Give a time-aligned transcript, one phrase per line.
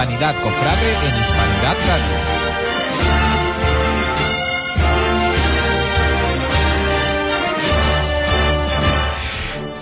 [0.00, 2.16] Hispanidad Cofrade en Hispanidad Radio.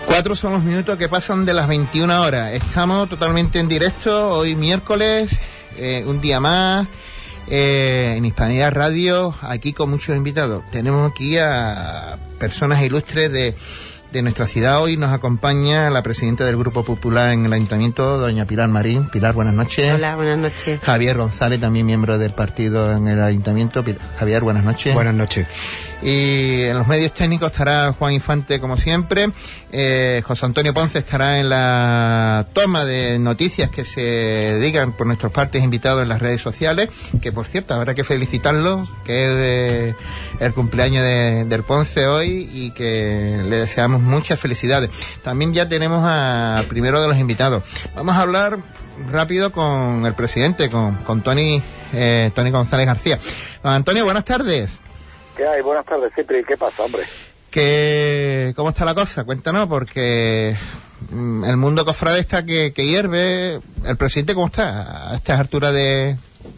[0.06, 2.52] Cuatro son los minutos que pasan de las 21 horas.
[2.52, 5.38] Estamos totalmente en directo hoy miércoles,
[5.76, 6.88] eh, un día más,
[7.46, 10.68] eh, en Hispanidad Radio, aquí con muchos invitados.
[10.72, 13.54] Tenemos aquí a personas ilustres de,
[14.12, 14.80] de nuestra ciudad.
[14.82, 19.08] Hoy nos acompaña la presidenta del Grupo Popular en el Ayuntamiento, doña Pilar Marín.
[19.08, 19.94] Pilar, buenas noches.
[19.94, 20.80] Hola, buenas noches.
[20.82, 23.84] Javier González, también miembro del partido en el Ayuntamiento.
[24.18, 24.94] Javier, buenas noches.
[24.94, 25.46] Buenas noches.
[26.00, 29.30] Y en los medios técnicos estará Juan Infante, como siempre.
[29.72, 35.32] Eh, José Antonio Ponce estará en la toma de noticias que se digan por nuestros
[35.32, 36.88] partes invitados en las redes sociales.
[37.20, 39.94] Que por cierto, habrá que felicitarlo, que es eh,
[40.38, 44.90] el cumpleaños de, del Ponce hoy y que le deseamos muchas felicidades.
[45.22, 47.62] También ya tenemos al primero de los invitados.
[47.94, 48.58] Vamos a hablar
[49.10, 53.18] rápido con el presidente, con, con Tony, eh, Tony González García.
[53.62, 54.78] Don Antonio, buenas tardes.
[55.36, 55.62] ¿Qué hay?
[55.62, 56.44] Buenas tardes, Cipri.
[56.44, 57.04] ¿Qué pasa, hombre?
[57.50, 59.24] que ¿Cómo está la cosa?
[59.24, 60.56] Cuéntanos, porque
[61.10, 63.60] mm, el mundo cofrade está que, que hierve.
[63.84, 66.16] ¿El presidente cómo está a estas alturas de,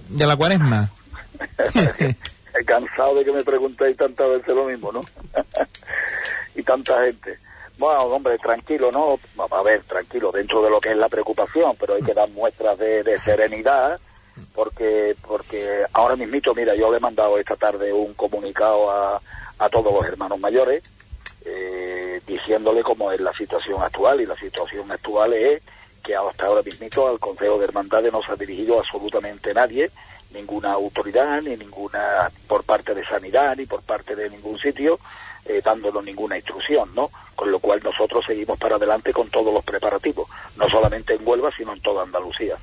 [0.08, 0.91] de la cuaresma?
[1.75, 5.00] He cansado de que me preguntéis tantas veces lo mismo, ¿no?
[6.55, 7.39] y tanta gente.
[7.79, 9.19] Bueno, hombre, tranquilo, ¿no?
[9.51, 12.79] A ver, tranquilo, dentro de lo que es la preocupación, pero hay que dar muestras
[12.79, 13.98] de, serenidad,
[14.55, 19.21] porque porque ahora mismito, mira, yo le he mandado esta tarde un comunicado a,
[19.59, 20.83] a todos los hermanos mayores,
[21.45, 25.62] eh, diciéndole cómo es la situación actual, y la situación actual es
[26.03, 29.91] que hasta ahora mismito al Consejo de Hermandades no se ha dirigido absolutamente nadie,
[30.33, 34.98] ninguna autoridad, ni ninguna por parte de sanidad, ni por parte de ningún sitio,
[35.45, 37.11] eh, dándonos ninguna instrucción, ¿no?
[37.34, 41.50] Con lo cual nosotros seguimos para adelante con todos los preparativos, no solamente en Huelva,
[41.56, 42.56] sino en toda Andalucía.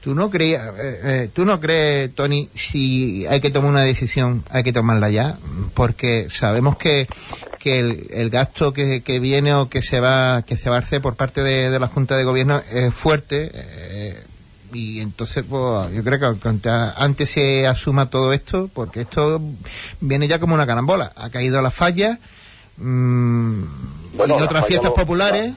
[0.00, 4.44] ¿Tú no, crees, eh, eh, ¿Tú no crees, Tony, si hay que tomar una decisión,
[4.50, 5.36] hay que tomarla ya?
[5.74, 7.08] Porque sabemos que,
[7.58, 10.78] que el, el gasto que, que viene o que se va que se va a
[10.78, 13.50] hacer por parte de, de la Junta de Gobierno es fuerte.
[14.76, 19.40] Y entonces pues yo creo que antes se asuma todo esto porque esto
[20.00, 22.18] viene ya como una carambola ha caído la falla
[22.76, 23.62] mmm,
[24.14, 25.54] Bueno, y otras fiestas lo- populares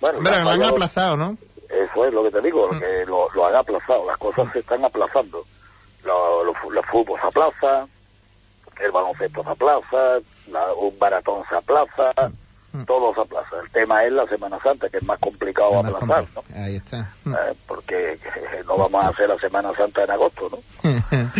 [0.00, 1.36] Bueno, hombre, la la han aplazado ¿no?
[1.68, 4.84] Eso es lo que te digo, que lo, lo han aplazado, las cosas se están
[4.84, 5.42] aplazando.
[6.04, 7.86] Lo- Los fútbol se aplaza,
[8.84, 10.18] el baloncesto se aplaza,
[10.50, 12.12] la- un maratón se aplaza,
[12.86, 13.56] todo se aplaza.
[13.62, 16.42] El tema es la Semana Santa, que es más complicado aplazar, ¿no?
[16.62, 18.18] ahí está Eh, porque eh,
[18.66, 20.90] no vamos a hacer la Semana Santa en agosto, ¿no?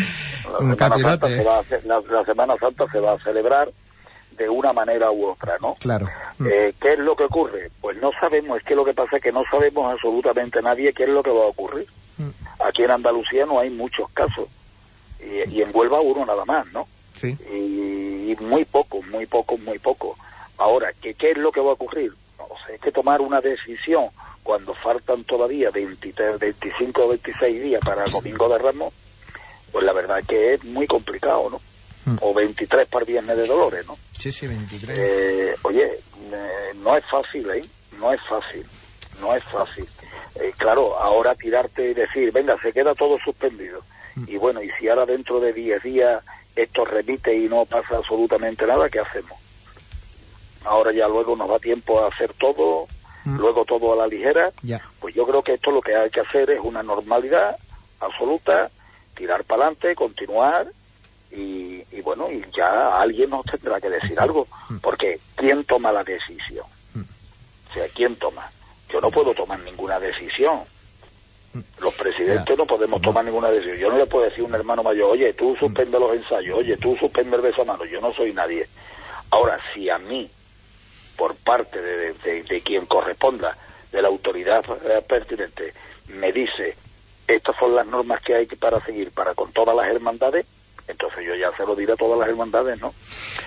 [0.53, 3.19] La un Semana, Santa se va a hacer- la- la Semana Santa se va a
[3.21, 3.71] celebrar
[4.37, 5.75] de una manera u otra, ¿no?
[5.77, 6.09] claro
[6.45, 7.71] Eh, ¿Qué es lo que ocurre?
[7.81, 11.05] Pues no sabemos, es que lo que pasa es que no sabemos absolutamente nadie qué
[11.05, 11.87] es lo que va a ocurrir.
[12.65, 14.49] Aquí en Andalucía no hay muchos casos
[15.21, 16.87] y, y en Huelva uno nada más, ¿no?
[17.21, 20.17] sí Y, y muy poco, muy poco, muy poco.
[20.63, 22.13] Ahora, ¿qué, ¿qué es lo que va a ocurrir?
[22.39, 24.11] No lo sé, es que tomar una decisión
[24.45, 28.95] cuando faltan todavía 23, 25 o 26 días para el Domingo de Ramos,
[29.73, 31.61] pues la verdad es que es muy complicado, ¿no?
[32.05, 32.19] Mm.
[32.21, 33.97] O 23 para Viernes de Dolores, ¿no?
[34.17, 37.65] sí sí 23 Eh, oye, eh, no es fácil, ¿eh?
[37.99, 38.65] No es fácil,
[39.21, 39.87] no es fácil.
[40.37, 43.81] Eh, claro, ahora tirarte y decir, venga, se queda todo suspendido.
[44.29, 46.23] Y bueno, y si ahora dentro de 10 días
[46.55, 49.42] esto remite y no pasa absolutamente nada, ¿qué hacemos?
[50.65, 52.87] Ahora ya luego nos da tiempo a hacer todo,
[53.25, 53.39] Mm.
[53.39, 54.51] luego todo a la ligera.
[54.63, 57.57] ya Pues yo creo que esto lo que hay que hacer es una normalidad
[58.01, 58.69] absoluta,
[59.15, 60.67] tirar para adelante, continuar
[61.31, 64.49] y, y bueno, y ya alguien nos tendrá que decir algo,
[64.83, 66.67] porque ¿quién toma la decisión?
[67.71, 68.51] O sea, ¿quién toma?
[68.91, 70.61] Yo no puedo tomar ninguna decisión.
[71.81, 72.57] Los presidentes Ya.
[72.57, 73.77] no podemos tomar ninguna decisión.
[73.79, 76.77] Yo no le puedo decir a un hermano mayor, oye, tú suspende los ensayos, oye,
[76.77, 77.85] tú suspende el beso a mano.
[77.85, 78.67] Yo no soy nadie.
[79.31, 80.29] Ahora, si a mí
[81.17, 83.57] por parte de, de- de quien corresponda,
[83.91, 85.73] de la autoridad eh, pertinente,
[86.09, 86.77] me dice,
[87.27, 90.47] estas son las normas que hay que para seguir para con todas las hermandades,
[90.89, 92.93] entonces yo ya se lo diré a todas las hermandades, ¿no?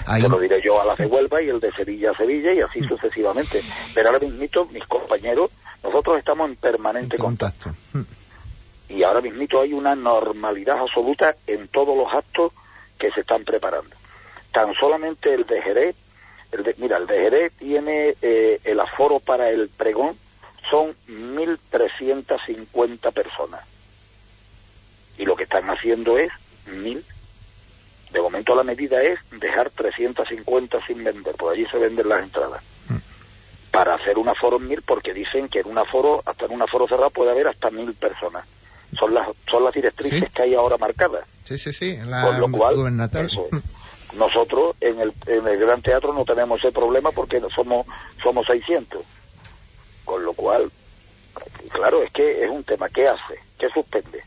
[0.06, 2.54] Ahí- Se lo diré yo a la de Huelva y el de Sevilla a Sevilla
[2.54, 3.62] y así sucesivamente.
[3.94, 5.52] Pero ahora mismito, mis compañeros,
[5.84, 7.66] nosotros estamos en permanente contacto.
[7.72, 8.94] contacto Mm.
[8.94, 12.54] Y ahora mismito hay una normalidad absoluta en todos los actos
[13.00, 13.96] que se están preparando.
[14.54, 15.96] Tan solamente el de Jerez,
[16.56, 20.18] el de, mira, el de Jerez tiene eh, el aforo para el pregón,
[20.70, 23.62] son 1.350 personas.
[25.18, 26.32] Y lo que están haciendo es
[26.68, 27.04] 1.000.
[28.12, 32.62] De momento la medida es dejar 350 sin vender, por allí se venden las entradas.
[33.72, 36.62] Para hacer un aforo en 1.000, porque dicen que en un aforo, hasta en un
[36.62, 38.46] aforo cerrado puede haber hasta 1.000 personas.
[38.98, 40.26] son las son las directrices Sí.
[40.34, 41.26] que hay ahora marcadas.
[41.44, 43.50] Sí, sí, sí, en la Con lo cual, eso.
[44.18, 47.86] Nosotros en el, en el Gran Teatro no tenemos ese problema porque somos
[48.22, 49.02] somos 600.
[50.06, 50.72] Con lo cual,
[51.72, 52.90] claro, es que es un tema.
[52.90, 53.40] ¿Qué hace?
[53.58, 54.24] ¿Qué suspende?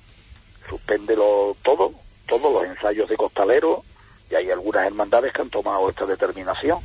[0.69, 1.93] Suspende lo, todo,
[2.27, 3.85] todos los ensayos de costalero
[4.31, 6.79] y hay algunas hermandades que han tomado esta determinación.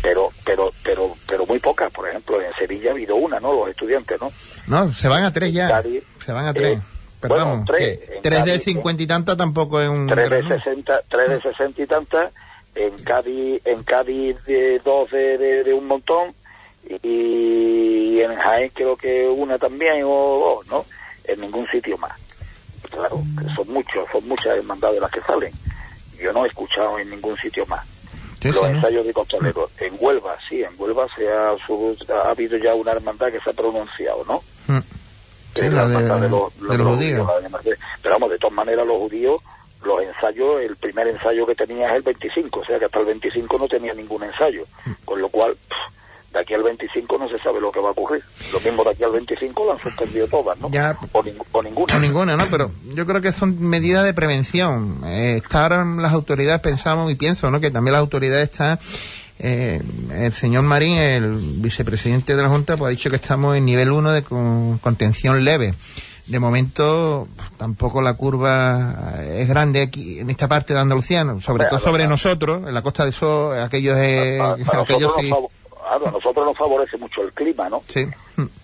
[0.00, 1.90] Pero, pero, pero, pero muy pocas.
[1.92, 3.52] Por ejemplo, en Sevilla ha habido una, ¿no?
[3.52, 4.30] Los estudiantes, ¿no?
[4.68, 5.68] No, se van a tres ya.
[5.68, 6.78] Cádiz, Se van a tres.
[6.78, 6.82] eh,
[7.20, 10.06] Perdón, bueno, tres, tres de Cádiz, cincuenta y tantas tampoco es un...
[10.06, 12.32] tres de 60 tres de 60 y tantas
[12.76, 16.32] en Cádiz en Cádiz de dos de, de- de un montón
[17.18, 20.84] y en Jaén creo que una también o dos no
[21.24, 22.12] en ningún sitio más.
[22.90, 25.52] Claro que son muchos son muchas hermandades las que salen.
[26.20, 27.84] Yo no he escuchado en ningún sitio más
[28.40, 28.68] Sí, los sí, ¿no?
[28.68, 29.70] ensayos de costaleros.
[29.80, 33.52] En Huelva sí en Huelva se ha, ha habido ya una hermandad que se ha
[33.52, 34.80] pronunciado no Mm.
[35.60, 37.28] Sí, es la la de, hermandad de los, de los judíos.
[38.02, 39.40] Pero vamos, de todas maneras, los judíos,
[39.84, 43.06] los ensayos, el primer ensayo que tenía es el 25, o sea que hasta el
[43.06, 44.64] 25 no tenía ningún ensayo.
[44.84, 44.90] Mm.
[45.04, 47.92] Con lo cual, pff, de aquí al 25 no se sabe lo que va a
[47.92, 48.22] ocurrir.
[48.52, 50.68] Lo mismo de aquí al 25 lo han suspendido todas, ¿no?
[50.70, 50.96] Ya.
[51.12, 51.94] O, ning- o ninguna.
[51.94, 52.44] No, ninguna, ¿no?
[52.50, 55.00] Pero yo creo que son medidas de prevención.
[55.06, 57.60] Eh, las autoridades, pensamos y pienso, ¿no?
[57.60, 58.78] Que también las autoridades están...
[59.38, 59.82] eh,
[60.14, 63.90] el señor Marín, el vicepresidente de la Junta, pues ha dicho que estamos en nivel
[63.92, 65.74] 1 de con- contención leve.
[66.26, 67.26] De momento,
[67.56, 72.68] tampoco la curva es grande aquí, en esta parte de Andalucía, sobre todo sobre nosotros,
[72.68, 75.30] en la Costa de Sol, aquellos, eh, aquellos sí.
[75.30, 75.38] nos
[75.88, 77.82] claro, a nosotros nos favorece mucho el clima, ¿no?
[77.88, 78.06] Sí.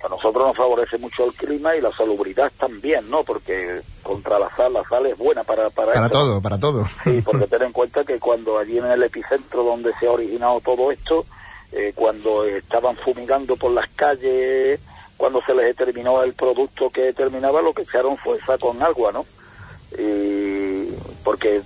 [0.05, 3.25] A nosotros nos favorece mucho el clima y la salubridad también, ¿no?
[3.25, 6.19] Porque contra la sal, la sal es buena para, para, Para esto.
[6.19, 6.85] todo, para todo.
[7.03, 10.61] Sí, porque ten en cuenta que cuando allí en el epicentro donde se ha originado
[10.61, 11.25] todo esto,
[11.73, 14.81] eh, cuando estaban fumigando por las calles,
[15.17, 19.13] cuando se les determinó el producto que determinaba, lo que echaron fue saco en agua,
[19.13, 19.27] ¿no?
[19.99, 20.91] Y
[21.25, 21.63] porque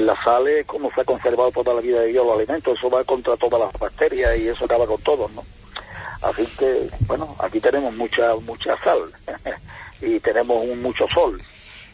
[0.00, 2.90] la sal es como se ha conservado toda la vida de Dios los alimentos, eso
[2.90, 5.42] va contra todas las bacterias y eso acaba con todos, ¿no?
[6.22, 9.00] Así que, bueno, aquí tenemos mucha mucha sal
[10.02, 11.40] y tenemos un, mucho sol.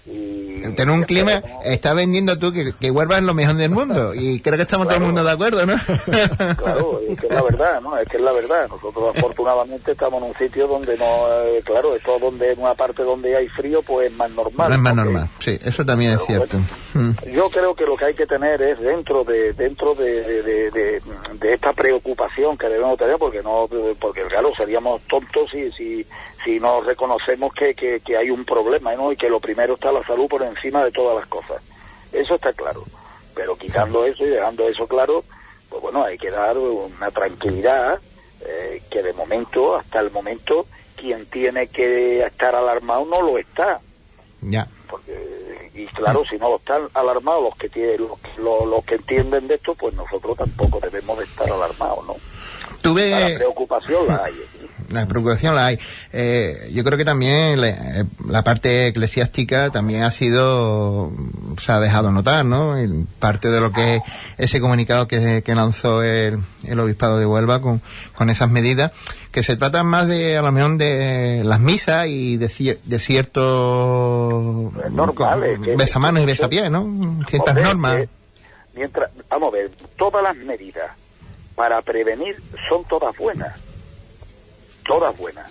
[0.09, 4.15] Y Tener un clima, está vendiendo tú que, que Huelva es lo mejor del mundo.
[4.15, 5.75] Y creo que estamos todo el mundo de acuerdo, ¿no?
[6.57, 7.97] Claro, es que es la verdad, ¿no?
[7.99, 8.69] Es que es la verdad.
[8.69, 13.03] Nosotros afortunadamente estamos en un sitio donde no, eh, claro, esto donde en una parte
[13.03, 14.69] donde hay frío, pues es más normal.
[14.71, 15.05] No es más ¿no?
[15.05, 16.59] normal, sí, eso también es cierto.
[16.95, 17.11] Mm.
[17.33, 20.71] Yo creo que lo que hay que tener es dentro de dentro de, de, de-
[20.71, 21.03] de-
[21.41, 23.69] de esta preocupación que debemos tener, porque no,
[24.01, 26.07] porque claro, seríamos tontos si si,
[26.47, 29.11] si no reconocemos que, que, que hay un problema, ¿no?
[29.11, 31.61] Y que lo primero está la salud por encima de todas las cosas.
[32.13, 32.85] Eso está claro.
[33.35, 35.25] Pero quitando eso y dejando eso claro,
[35.69, 37.99] pues bueno, hay que dar una tranquilidad
[38.43, 43.81] eh, que de momento, hasta el momento, quien tiene que estar alarmado no lo está
[44.41, 44.69] Ya.
[44.89, 49.47] porque y claro si no están alarmados los que tienen los, los, los que entienden
[49.49, 53.35] de esto pues nosotros tampoco debemos de estar alarmados no la Tuve...
[53.37, 54.35] preocupación la hay
[54.91, 55.79] La preocupación la hay.
[56.13, 61.11] Eh, yo creo que también la, eh, la parte eclesiástica también ha sido,
[61.61, 62.75] se ha dejado notar, ¿no?
[63.19, 64.03] Parte de lo que es
[64.39, 67.83] ese comunicado que, que lanzó el, el obispado de Huelva con,
[68.15, 68.93] con esas medidas,
[69.33, 72.99] que se tratan más de, a lo mejor, de las misas y de, cier- de
[73.01, 77.25] ciertos Es normal, es que- besamanos y besapiés, ¿no?
[77.29, 77.97] Ciertas Hombre, normas.
[77.97, 78.09] que
[78.75, 80.91] mientras vamos a ver todas las medidas
[81.55, 82.37] para prevenir
[82.69, 83.53] son todas buenas
[84.87, 85.51] todas buenas.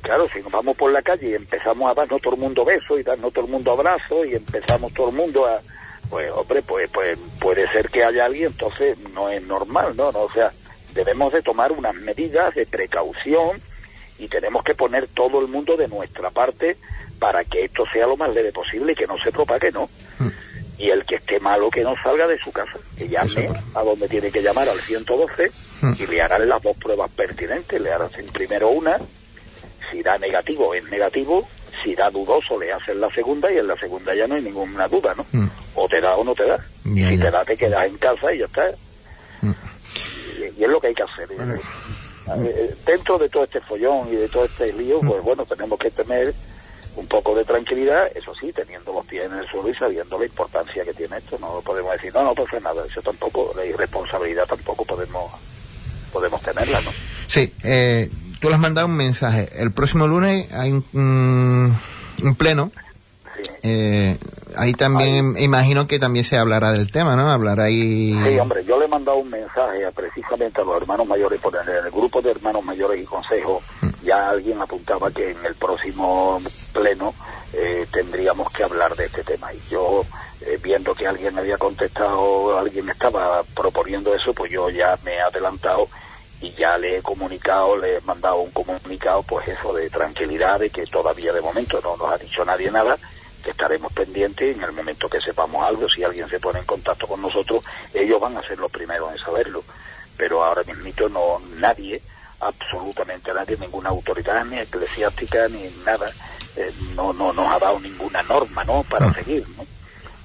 [0.00, 2.98] Claro si nos vamos por la calle y empezamos a darnos todo el mundo besos
[2.98, 5.60] y darnos todo el mundo abrazos y empezamos todo el mundo a
[6.08, 10.22] pues hombre pues pues puede ser que haya alguien entonces no es normal no, no
[10.22, 10.50] o sea
[10.94, 13.60] debemos de tomar unas medidas de precaución
[14.18, 16.78] y tenemos que poner todo el mundo de nuestra parte
[17.18, 19.90] para que esto sea lo más leve posible y que no se propague no
[20.78, 24.08] y el que esté malo que no salga de su casa, que llame a donde
[24.08, 25.71] tiene que llamar al 112 Mm.
[25.98, 28.98] Y le harán las dos pruebas pertinentes, le harán primero una,
[29.90, 31.46] si da negativo es negativo,
[31.82, 34.86] si da dudoso le hacen la segunda y en la segunda ya no hay ninguna
[34.88, 35.26] duda, ¿no?
[35.32, 35.48] Mm.
[35.74, 36.58] O te da o no te da.
[36.84, 37.24] Ya, si ya.
[37.24, 38.70] te da te quedas en casa y ya está.
[39.40, 39.50] Mm.
[40.38, 41.28] Y, y es lo que hay que hacer.
[41.32, 45.08] Eh, Dentro de todo este follón y de todo este lío, Mm.
[45.08, 46.32] pues bueno, tenemos que tener
[46.94, 50.26] un poco de tranquilidad, eso sí, teniendo los pies en el suelo y sabiendo la
[50.26, 51.38] importancia que tiene esto.
[51.40, 55.32] No podemos decir, no, no pasa nada, eso tampoco, la irresponsabilidad tampoco podemos
[56.12, 56.90] podemos tenerla, ¿no?
[57.28, 59.48] Sí, eh, tú le has mandado un mensaje.
[59.54, 61.76] El próximo lunes hay un, un-
[62.22, 62.70] un pleno.
[63.36, 63.50] Sí.
[63.64, 64.18] Eh,
[64.56, 67.30] ahí también, imagino que también se hablará del tema, ¿no?
[67.30, 68.12] Hablará ahí...
[68.24, 71.54] Sí, hombre, yo le he mandado un mensaje a, precisamente a los hermanos mayores, por
[71.56, 73.62] en el grupo de hermanos mayores y consejos,
[74.04, 76.40] ya alguien apuntaba que en el próximo
[76.72, 77.14] pleno
[77.52, 79.52] eh, tendríamos que hablar de este tema.
[79.52, 80.04] Y yo,
[80.40, 85.20] eh, viendo que alguien había contestado, alguien estaba proponiendo eso, pues yo ya me he
[85.20, 85.88] adelantado
[86.40, 90.70] y ya le he comunicado, le he mandado un comunicado, pues eso de tranquilidad, de
[90.70, 92.98] que todavía de momento no nos ha dicho nadie nada,
[93.44, 97.06] que estaremos pendientes en el momento que sepamos algo, si alguien se pone en contacto
[97.06, 97.62] con nosotros,
[97.94, 99.62] ellos van a ser los primeros en saberlo.
[100.16, 102.02] Pero ahora mismo no nadie,
[102.40, 106.10] absolutamente nadie, ninguna autoridad ni eclesiástica ni nada,
[106.56, 108.82] eh, no, no nos ha dado ninguna norma, ¿no?
[108.84, 109.14] Para Mm.
[109.14, 109.64] seguir, ¿no?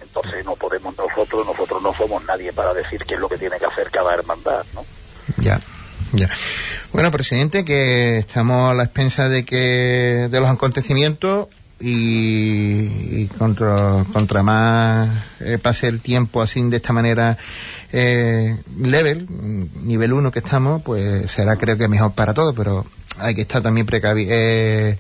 [0.02, 3.58] Entonces no podemos nosotros, nosotros no somos nadie para decir qué es lo que tiene
[3.60, 4.84] que hacer cada hermandad, ¿no?
[5.38, 5.62] Ya,
[6.14, 6.30] ya.
[6.94, 11.48] Bueno, presidente, que estamos a la expensa de que de los acontecimientos
[11.80, 15.10] y, y contra, contra más
[15.42, 17.38] eh, pase el tiempo así de esta manera
[17.92, 19.28] eh, level,
[19.84, 22.86] nivel 1 que estamos, pues será creo que mejor para todos, pero
[23.20, 24.30] hay que estar también precavido.
[24.34, 24.98] Eh,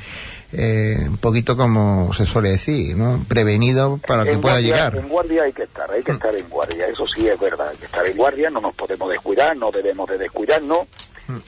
[0.53, 3.23] eh, un poquito como se suele decir, ¿no?
[3.27, 4.95] Prevenido para que pueda guardia, llegar.
[4.95, 7.77] En guardia hay que estar, hay que estar en guardia, eso sí es verdad, hay
[7.77, 10.87] que estar en guardia, no nos podemos descuidar, no debemos de descuidarnos,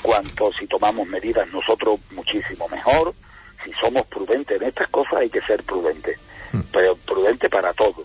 [0.02, 3.14] cuanto si tomamos medidas nosotros muchísimo mejor,
[3.64, 6.20] si somos prudentes en estas cosas hay que ser prudentes,
[6.72, 8.04] pero prudente para todo,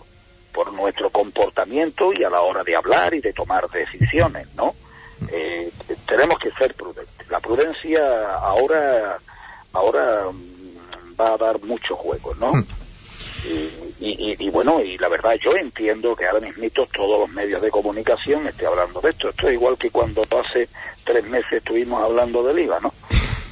[0.53, 4.73] por nuestro comportamiento y a la hora de hablar y de tomar decisiones, ¿no?
[5.29, 5.71] Eh,
[6.07, 7.29] tenemos que ser prudentes.
[7.29, 8.01] La prudencia
[8.35, 9.17] ahora,
[9.73, 10.54] ahora mm,
[11.19, 12.53] va a dar mucho juego, ¿no?
[13.99, 17.61] Y, y- y bueno, y la verdad yo entiendo que ahora mismo todos los medios
[17.61, 19.29] de comunicación estén hablando de esto.
[19.29, 20.67] Esto es igual que cuando hace
[21.03, 22.91] tres meses estuvimos hablando del IVA, ¿no?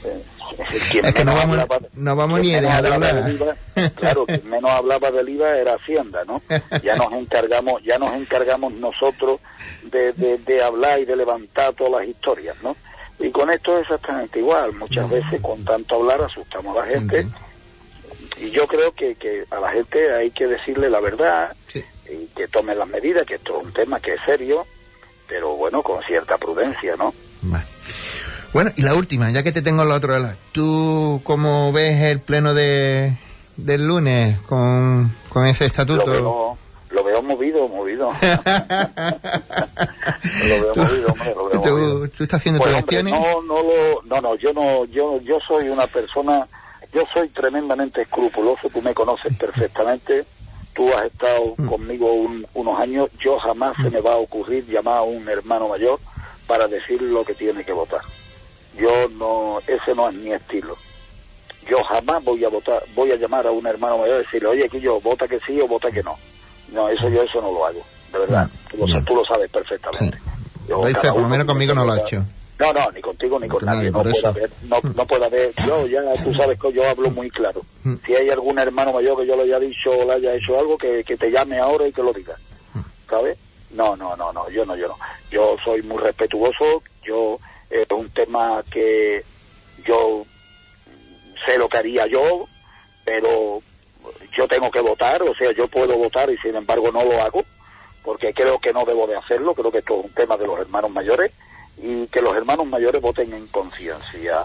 [0.05, 0.22] Eh,
[0.91, 3.24] quien Es que no vamos- hablaba- no vamos ni a dejar de hablar.
[3.24, 3.55] del IVA,
[3.96, 6.41] claro, quien menos hablaba del IVA era Hacienda, ¿no?
[6.84, 9.39] Ya nos encargamos, ya nos encargamos nosotros
[9.84, 12.75] de, de, de hablar y de levantar todas las historias, ¿no?
[13.20, 14.74] Y con esto es exactamente igual.
[14.74, 17.27] Muchas veces con tanto hablar asustamos a la gente
[18.45, 21.83] y yo creo que, que a la gente hay que decirle la verdad Sí.
[22.09, 24.65] y que tome las medidas, que esto es un tema que es serio,
[25.27, 27.13] pero bueno, con cierta prudencia, ¿no?
[27.43, 27.65] Vale.
[28.53, 30.35] Bueno, y la última, ya que te tengo otro lado.
[30.51, 33.13] ¿Tú cómo ves el pleno de,
[33.57, 36.05] del lunes con, con ese Lo estatuto?
[36.05, 36.57] veo,
[36.91, 38.12] lo veo movido, movido.
[38.21, 38.29] lo
[40.62, 42.07] veo Tú- movido, hombre, lo veo tú- movido.
[42.09, 43.13] tú estás haciendo Pues, tus hombre, gestiones.
[43.13, 46.47] no, no, lo, no, no, yo no, yo, yo soy una persona,
[46.93, 50.25] yo soy tremendamente escrupuloso, tú me conoces perfectamente,
[50.73, 51.67] tú has estado Mm.
[51.67, 55.67] conmigo un- unos años, yo jamás se me va a ocurrir llamar a un hermano
[55.69, 56.00] mayor
[56.47, 58.01] para decir lo que tiene que votar.
[58.77, 60.75] Yo no, ese no es mi estilo.
[61.69, 64.69] Yo jamás voy a votar, voy a llamar a un hermano mayor y decirle, oye,
[64.69, 66.17] que yo vota que sí o vota que no.
[66.69, 67.81] No, eso yo eso no lo hago,
[68.12, 68.47] de verdad.
[68.47, 69.05] Mm, Tú lo, sa- bien.
[69.05, 70.17] tú lo sabes perfectamente.
[70.67, 72.25] Yo, Lo por lo menos conmigo no lo ha hecho.
[72.60, 73.89] No, no, ni contigo ni con nadie.
[73.89, 75.53] nadie, No puede, haber, no, no puede haber.
[75.65, 77.62] Yo ya, tú sabes que yo hablo muy claro.
[77.83, 77.95] Mm.
[78.05, 80.77] Si hay algún hermano mayor que yo le haya dicho o le haya hecho algo,
[80.77, 82.36] que, que te llame ahora y que lo diga.
[83.10, 83.38] ¿Sabes?
[83.72, 84.98] No, no, no, no, yo no, yo no.
[85.31, 86.83] Yo soy muy respetuoso.
[87.03, 89.24] Yo, eh, es un tema que
[89.86, 90.25] yo
[91.45, 92.45] sé lo que haría yo,
[93.03, 93.62] pero
[94.36, 97.43] yo tengo que votar, o sea, yo puedo votar y sin embargo no lo hago,
[98.03, 100.60] porque creo que no debo de hacerlo, creo que esto es un tema de los
[100.60, 101.31] hermanos mayores
[101.77, 104.44] y que los hermanos mayores voten en conciencia,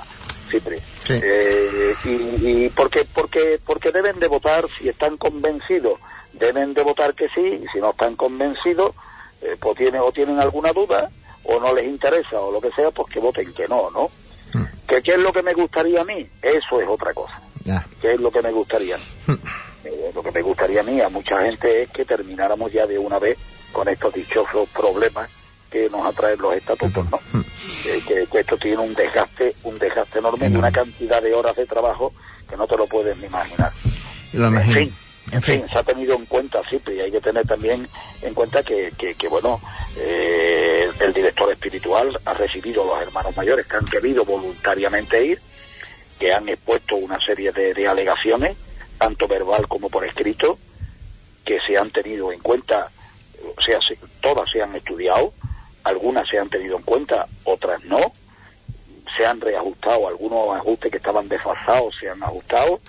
[0.51, 0.79] Cipri.
[1.07, 1.15] Sí.
[1.23, 5.99] Eh, y y porque, porque, porque deben de votar si están convencidos,
[6.33, 8.95] deben de votar que sí, y si no están convencidos,
[9.43, 11.11] eh, pues tienen, o tienen alguna duda,
[11.45, 14.11] o no les interesa, o lo que sea, pues que voten que no, ¿no?
[14.55, 14.65] Mm.
[14.87, 16.27] ¿Que ¿Qué es lo que me gustaría a mí?
[16.43, 17.41] Eso es otra cosa.
[17.65, 17.85] Ya.
[18.01, 18.97] ¿Qué es lo que me gustaría?
[19.85, 22.99] Eh, lo que me gustaría a mí, a mucha gente, es que termináramos ya de
[22.99, 23.39] una vez
[23.73, 25.31] con estos dichosos problemas
[25.71, 27.21] que nos atraen los estatutos, ¿no?
[27.87, 31.57] Eh, que, que esto tiene un desgaste, un desgaste enorme y una cantidad de horas
[31.57, 32.13] de trabajo
[32.49, 33.71] que no te lo puedes ni imaginar.
[34.33, 34.95] Lo En fin,
[35.33, 37.87] en fin, se ha tenido en cuenta siempre y hay que tener también
[38.23, 39.61] en cuenta que, que, que, bueno,
[39.99, 45.41] eh, el director espiritual ha recibido a los hermanos mayores que han querido voluntariamente ir,
[46.19, 48.57] que han expuesto una serie de, de alegaciones,
[48.99, 50.59] tanto verbal como por escrito,
[51.45, 52.91] que se han tenido en cuenta,
[53.57, 55.33] o sea, se- todas se han estudiado,
[55.85, 58.13] algunas se han tenido en cuenta, otras no,
[59.17, 62.81] se han reajustado, algunos ajustes que estaban desfasados se han ajustado,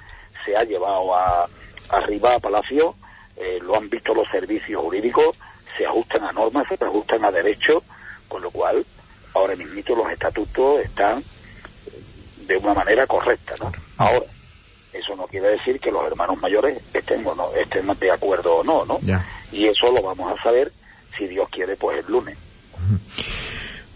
[0.45, 1.49] se ha llevado a,
[1.89, 2.95] arriba a Palacio,
[3.35, 5.37] eh, lo han visto los servicios jurídicos,
[5.77, 7.83] se ajustan a normas, se ajustan a derechos,
[8.27, 8.85] con lo cual
[9.33, 11.23] ahora mismo los estatutos están
[12.45, 13.71] de una manera correcta, ¿no?
[13.97, 14.25] Ahora,
[14.93, 18.63] eso no quiere decir que los hermanos mayores estén o no estén de acuerdo o
[18.63, 18.99] no, ¿no?
[19.01, 19.23] Ya.
[19.51, 20.71] Y eso lo vamos a saber
[21.17, 22.37] si Dios quiere, pues el lunes.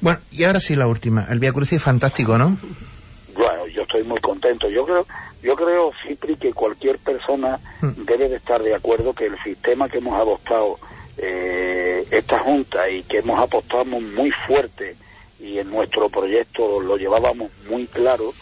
[0.02, 1.28] Bueno, y ahora sí la última.
[1.30, 2.58] El Via Crucis fantástico, ¿no?
[3.36, 4.70] Bueno, yo estoy muy contento.
[4.70, 5.08] Yo creo,
[5.42, 10.00] yo creo, Cipri, que cualquier persona debe de estar de acuerdo que el sistema que
[10.00, 10.78] hemos adoptado
[11.18, 14.96] eh, esta Junta y que hemos apostado muy fuerte
[15.40, 18.34] y en nuestro proyecto lo llevábamos muy claro,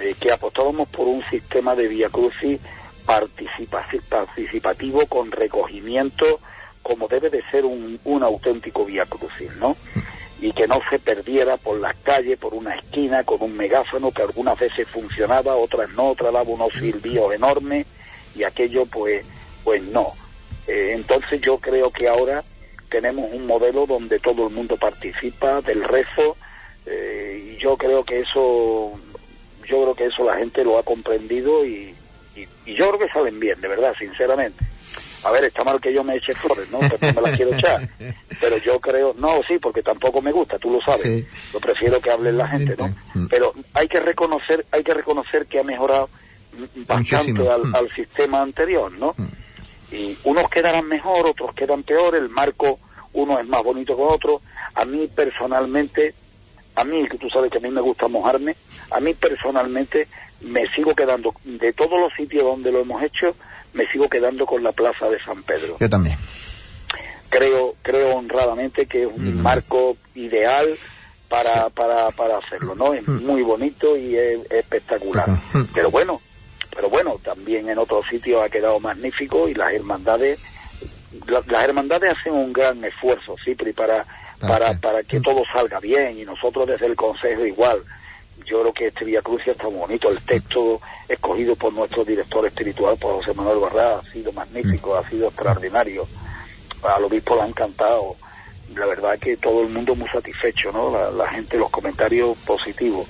[0.00, 2.60] eh, que apostábamos por un sistema de Via Crucis
[4.08, 6.40] participativo con recogimiento
[6.82, 9.76] como debe de ser un, un auténtico Via Crucis, ¿no?
[10.40, 14.22] y que no se perdiera por las calles, por una esquina, con un megáfono que
[14.22, 17.86] algunas veces funcionaba, otras no, otras daba unos silbidos enormes
[18.36, 19.24] y aquello pues,
[19.64, 20.12] pues no.
[20.68, 22.44] Eh, entonces yo creo que ahora
[22.88, 26.36] tenemos un modelo donde todo el mundo participa del rezo
[26.86, 28.92] eh, y yo creo que eso,
[29.66, 31.94] yo creo que eso la gente lo ha comprendido y,
[32.36, 34.64] y yo creo que salen bien, de verdad, sinceramente
[35.24, 36.78] a ver, está mal que yo me eche flores, ¿no?
[36.78, 37.88] Porque no me las quiero echar.
[38.40, 41.26] Pero yo creo, no, sí, porque tampoco me gusta, tú lo sabes.
[41.52, 42.88] Lo prefiero que hable la gente, ¿no?
[43.14, 43.26] Mm.
[43.28, 46.08] Pero hay que reconocer, hay que reconocer que ha mejorado
[46.86, 47.74] bastante mm.
[47.74, 49.14] al, sistema anterior, ¿no?
[49.16, 49.94] Mm.
[49.94, 52.78] Y unos quedarán mejor, otros quedan peor, el marco
[53.12, 54.40] uno es más bonito que otro.
[54.74, 56.14] A mí personalmente,
[56.76, 58.54] a mí, que tú sabes que a mí me gusta mojarme,
[58.90, 60.06] a mí personalmente
[60.40, 63.34] me sigo quedando de todos los sitios donde lo hemos hecho,
[63.72, 65.76] me sigo quedando con la plaza de San Pedro.
[65.80, 66.16] Yo también.
[67.28, 69.42] Creo, creo honradamente que es un mm.
[69.42, 70.66] marco ideal
[71.28, 72.94] para, para, para hacerlo, ¿no?
[72.94, 73.26] Es mm.
[73.26, 75.28] muy bonito y es, espectacular.
[75.28, 75.64] Mm.
[75.74, 76.20] Pero bueno,
[76.74, 80.40] pero bueno, también en otros sitios ha quedado magnífico y las hermandades,
[81.26, 84.06] las hermandades hacen un gran esfuerzo, Cipri, para,
[84.40, 87.82] para, para que todo salga bien y nosotros desde el Consejo igual
[88.44, 90.08] yo creo que este Vía Crucia está muy bonito.
[90.08, 95.08] El texto escogido por nuestro director espiritual, por José Manuel Barra, ha sido magnífico, ha
[95.08, 96.06] sido extraordinario.
[96.82, 98.16] Al obispo le ha encantado.
[98.74, 101.10] La verdad que todo el mundo muy satisfecho, ¿no?
[101.10, 103.06] La, gente, los comentarios positivos.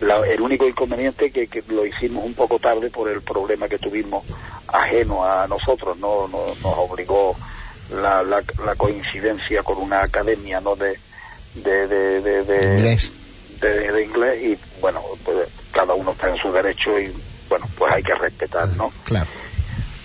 [0.00, 4.24] el único inconveniente que, que lo hicimos un poco tarde por el problema que tuvimos
[4.68, 6.28] ajeno a nosotros, ¿no?
[6.28, 7.36] Nos, obligó
[7.92, 10.76] la, la, coincidencia con una academia, ¿no?
[10.76, 10.96] De,
[11.54, 13.12] de, de, de, de, inglés
[13.62, 17.12] y bueno, pues cada uno está en su derecho y
[17.48, 18.92] bueno, pues hay que respetar, ¿no?
[19.04, 19.26] Claro.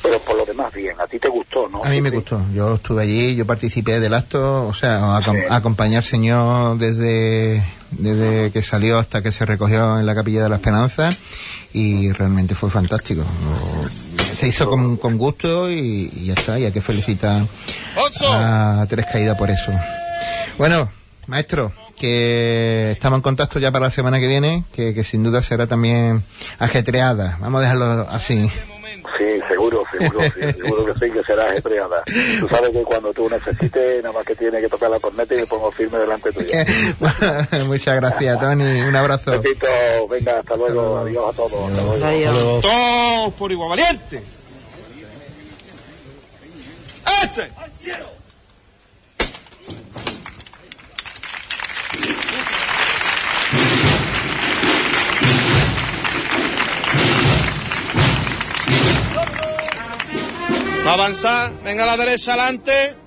[0.02, 1.84] Pero por lo demás bien, a ti te gustó, ¿no?
[1.84, 5.98] A mí me gustó, yo estuve allí, yo participé del acto, o sea, a, acompañar
[5.98, 10.58] al Señor desde, desde que salió hasta que se recogió en la Capilla de la
[10.58, 11.10] Esperanza
[11.74, 13.24] y realmente fue fantástico.
[14.38, 17.42] Se hizo con, con gusto y, y ya está, y hay que felicitar
[18.32, 19.72] a Tres Caídas por eso.
[20.58, 20.90] Bueno,
[21.28, 25.68] maestro, que estamos en contacto ya para la semana que viene, que, sin duda será
[25.68, 26.24] también
[26.60, 27.38] ajetreada.
[27.40, 28.50] Vamos a dejarlo así.
[29.18, 32.04] Sí, seguro, seguro, seguro que sí, que será ajetreada.
[32.40, 35.38] Tú sabes que cuando tú necesites, nada más que tienes que tocar la corneta y
[35.38, 36.48] me pongo firme delante tuyo.
[37.66, 38.82] Muchas gracias, Tony.
[38.82, 39.40] Un abrazo.
[39.40, 39.68] Besito,
[40.10, 40.98] venga, hasta luego.
[40.98, 42.04] Adiós a todos.
[42.04, 42.62] Adiós.
[42.62, 44.22] Todos por igual valiente.
[47.24, 47.52] ¡Este!
[60.94, 63.05] Avanzar, venga a la derecha adelante.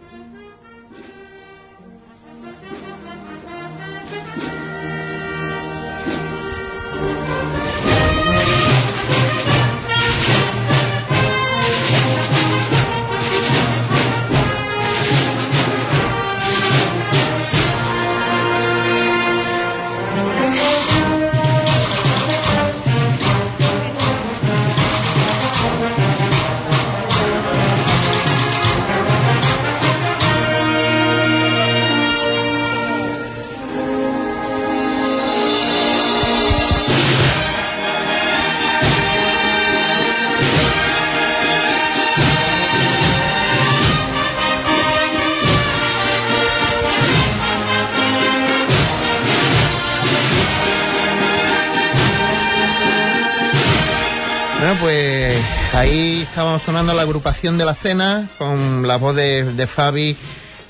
[56.28, 60.16] Estábamos sonando la agrupación de la cena con la voz de, Fabi,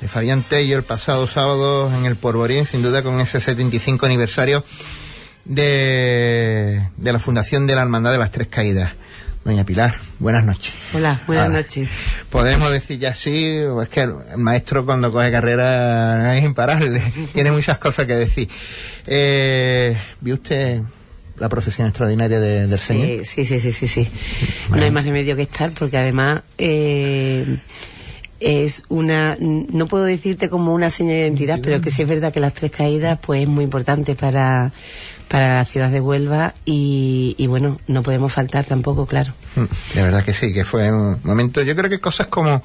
[0.00, 4.64] de Fabián Tello el pasado sábado en el Porborín, sin duda con ese 75 aniversario
[5.44, 8.92] de, la fundación de la Hermandad de las Tres Caídas.
[9.44, 10.72] Doña Pilar, buenas noches.
[10.94, 11.88] Hola, buenas noches.
[12.30, 17.02] Podemos decir ya sí, es que el, maestro cuando coge carrera es imparable,
[17.34, 18.48] tiene muchas cosas que decir.
[19.06, 20.82] Eh, ¿Vio usted
[21.40, 23.24] la procesión extraordinaria del Señor.
[23.24, 24.08] Sí, sí, sí, sí, sí.
[24.70, 27.58] No hay más remedio que estar porque además eh,
[28.40, 32.32] es una, no puedo decirte como una señal de identidad, pero que sí es verdad
[32.32, 34.72] que las tres caídas pues es muy importante para,
[35.28, 39.32] para la ciudad de Huelva y, y bueno, no podemos faltar tampoco, claro.
[39.56, 42.62] Mm, De verdad que sí, que fue un momento, yo creo que cosas como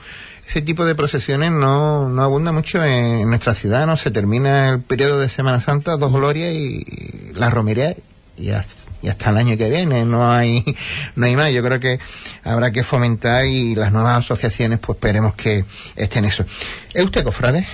[0.48, 3.98] ese tipo de procesiones no, no abunda mucho en nuestra ciudad, ¿no?
[3.98, 7.96] Se termina el periodo de Semana Santa, dos glorias y, y la romería
[8.38, 10.64] y hasta, y hasta el año que viene, no hay,
[11.16, 11.52] no hay más.
[11.52, 12.00] Yo creo que
[12.44, 15.66] habrá que fomentar y las nuevas asociaciones pues esperemos que
[15.96, 16.46] estén eso.
[16.94, 17.68] ¿Es usted cofrade?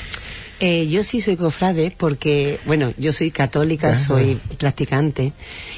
[0.61, 4.03] Eh, yo sí soy cofrade porque, bueno, yo soy católica, Ajá.
[4.07, 5.31] soy practicante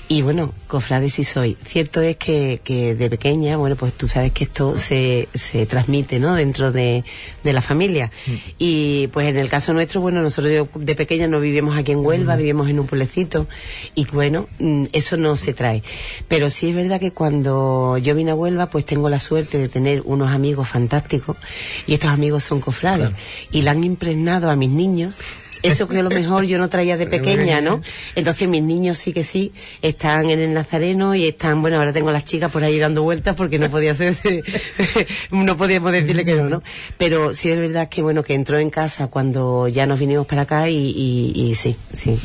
[0.07, 1.55] y bueno, cofrade sí soy.
[1.65, 6.19] Cierto es que, que de pequeña, bueno, pues tú sabes que esto se, se transmite,
[6.19, 6.33] ¿no?
[6.33, 7.03] Dentro de,
[7.43, 8.11] de la familia.
[8.57, 12.03] Y pues en el caso nuestro, bueno, nosotros yo de pequeña no vivimos aquí en
[12.03, 13.47] Huelva, vivimos en un pueblecito
[13.93, 15.83] y bueno, mm, eso no se trae.
[16.27, 19.69] Pero sí es verdad que cuando yo vine a Huelva, pues tengo la suerte de
[19.69, 21.37] tener unos amigos fantásticos
[21.85, 23.11] y estos amigos son cofrades
[23.51, 25.19] y la han impregnado a mis niños.
[25.63, 27.81] Eso que a lo mejor yo no traía de pequeña, ¿no?
[28.15, 29.53] Entonces mis niños sí que sí
[29.83, 33.03] están en el Nazareno y están, bueno, ahora tengo a las chicas por ahí dando
[33.03, 34.15] vueltas porque no podía ser,
[35.31, 36.63] no podíamos decirle que no, ¿no?
[36.97, 40.41] Pero sí es verdad que, bueno, que entró en casa cuando ya nos vinimos para
[40.43, 42.19] acá y, y, y sí, sí.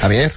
[0.00, 0.32] Javier,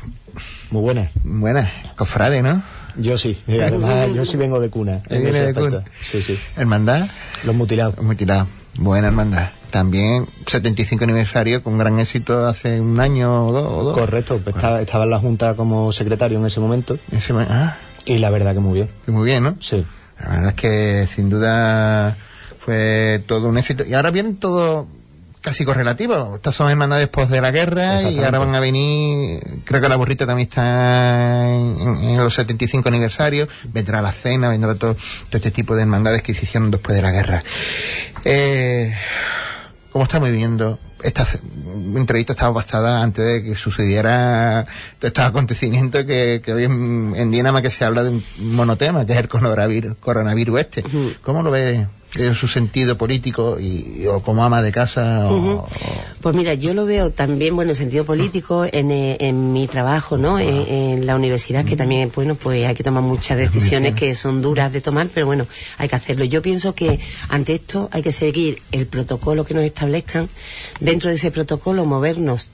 [0.71, 1.11] Muy buenas.
[1.23, 2.61] buenas, cofrade, ¿no?
[2.97, 3.37] Yo sí.
[3.47, 5.01] Y además, yo sí vengo de cuna.
[5.09, 5.83] en ese de cuna.
[6.11, 6.37] Sí, sí.
[6.57, 7.07] Hermandad,
[7.45, 7.97] Los mutilados.
[8.01, 8.47] muy tirado.
[8.77, 9.49] Buena hermandad.
[9.75, 13.67] También 75 aniversario con gran éxito hace un año o dos.
[13.69, 13.99] O dos.
[13.99, 14.39] Correcto.
[14.41, 16.97] pues Estaba, estaba en la Junta como secretario en ese momento.
[17.11, 18.89] Ese ah, Y la verdad que muy bien.
[19.03, 19.57] que muy bien, ¿no?
[19.59, 19.85] Sí.
[20.23, 22.15] La verdad es que sin duda
[22.57, 23.83] fue todo un éxito.
[23.83, 24.87] Y ahora viene todo
[25.41, 26.35] casi correlativo.
[26.37, 29.97] Estas son hermandades después de la guerra y ahora van a venir, creo que la
[29.97, 35.51] burrita también está en, en los 75 aniversarios, vendrá la cena, vendrá todo, todo este
[35.51, 37.43] tipo de hermandades que se hicieron después de la guerra.
[38.23, 38.95] Eh,
[39.95, 40.77] ¿Cómo estamos viviendo?
[41.01, 41.25] Esta
[41.95, 44.67] entrevista estaba basada antes de que sucediera
[45.01, 49.19] estos acontecimientos que, que hoy en, en que se habla de un monotema, que es
[49.19, 50.83] el coronavirus, coronavirus este.
[51.21, 51.87] ¿Cómo lo ve en
[52.35, 55.27] su sentido político y, o como ama de casa?
[55.29, 55.67] o-
[56.21, 60.17] Pues mira, yo lo veo también, bueno, en sentido político, en, eh, en mi trabajo,
[60.17, 60.39] ¿no?
[60.39, 64.41] En, en la universidad, que también, bueno, pues hay que tomar muchas decisiones que son
[64.41, 65.45] duras de tomar, pero bueno,
[65.77, 66.25] hay que hacerlo.
[66.25, 66.99] Yo pienso que
[67.29, 70.29] ante esto hay que seguir el protocolo que nos establezcan,
[70.79, 72.49] dentro de ese protocolo movernos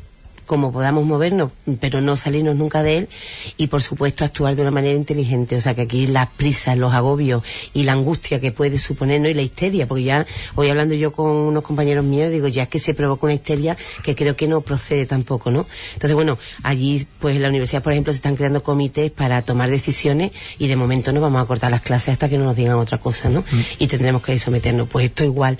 [0.52, 3.10] como podamos movernos, pero no salirnos nunca de él
[3.56, 5.56] y por supuesto actuar de una manera inteligente.
[5.56, 7.42] O sea que aquí las prisas, los agobios
[7.74, 9.30] y la angustia que puede suponer, ¿no?
[9.30, 12.68] y la histeria, porque ya hoy hablando yo con unos compañeros míos, digo, ya es
[12.68, 15.66] que se provoca una histeria que creo que no procede tampoco, ¿no?
[15.94, 19.70] Entonces, bueno, allí pues en la universidad, por ejemplo, se están creando comités para tomar
[19.70, 22.76] decisiones y de momento no vamos a cortar las clases hasta que no nos digan
[22.76, 23.46] otra cosa, ¿no?
[23.80, 24.90] Y tendremos que someternos.
[24.90, 25.58] Pues esto igual,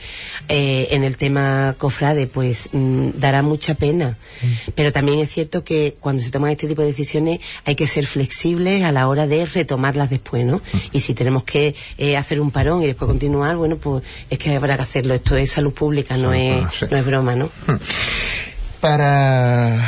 [0.50, 4.18] eh, en el tema cofrade, pues mm, dará mucha pena.
[4.82, 8.08] Pero también es cierto que cuando se toman este tipo de decisiones hay que ser
[8.08, 10.60] flexibles a la hora de retomarlas después, ¿no?
[10.92, 14.56] Y si tenemos que eh, hacer un parón y después continuar, bueno, pues es que
[14.56, 15.14] habrá que hacerlo.
[15.14, 16.88] Esto es salud pública, no, es, sí.
[16.90, 17.52] no es broma, ¿no?
[18.80, 19.88] Para,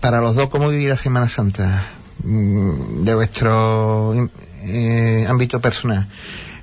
[0.00, 1.90] para los dos, ¿cómo vivir la Semana Santa?
[2.24, 4.30] Mm, De vuestro
[4.62, 6.06] eh, ámbito personal.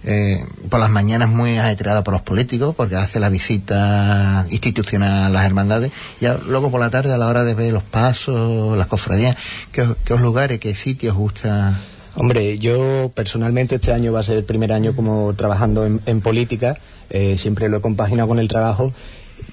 [0.06, 5.30] Eh, por las mañanas muy ajetreada por los políticos, porque hace la visita institucional a
[5.30, 8.88] las hermandades, y luego por la tarde a la hora de ver los pasos, las
[8.88, 9.38] cofradías,
[9.72, 11.80] ¿qué, qué lugares, qué sitios os gusta?
[12.16, 16.22] Hombre, yo personalmente este año va a ser el primer año como trabajando en, en
[16.22, 16.78] política.
[17.10, 18.94] Eh, siempre lo he compaginado con el trabajo,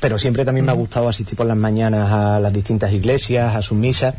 [0.01, 3.63] pero siempre también me ha gustado asistir por las mañanas a las distintas iglesias, a
[3.63, 4.15] sus misas.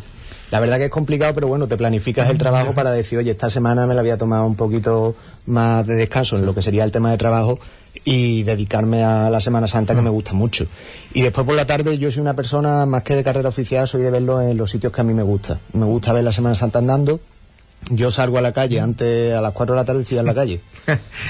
[0.52, 3.50] La verdad que es complicado, pero bueno, te planificas el trabajo para decir, oye, esta
[3.50, 6.84] semana me la voy a tomar un poquito más de descanso en lo que sería
[6.84, 7.58] el tema de trabajo
[8.04, 10.68] y dedicarme a la Semana Santa que me gusta mucho.
[11.14, 14.02] Y después por la tarde yo soy una persona más que de carrera oficial, soy
[14.02, 15.58] de verlo en los sitios que a mí me gusta.
[15.72, 17.22] Me gusta ver la Semana Santa andando.
[17.90, 20.34] Yo salgo a la calle antes, a las 4 de la tarde estoy en la
[20.34, 20.62] calle.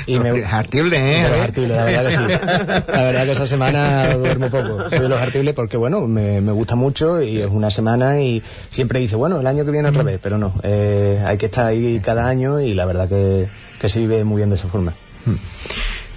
[0.05, 0.43] Y me...
[0.45, 1.23] Artible, ¿eh?
[1.23, 2.91] De los artibles, la verdad que sí.
[2.91, 4.89] La verdad que esa semana duermo poco.
[4.89, 8.43] Soy de los artibles porque, bueno, me, me gusta mucho y es una semana y
[8.69, 10.53] siempre dice, bueno, el año que viene otra vez, pero no.
[10.63, 13.47] eh, hay que estar ahí cada año y la verdad que,
[13.79, 14.93] que se vive muy bien de esa forma.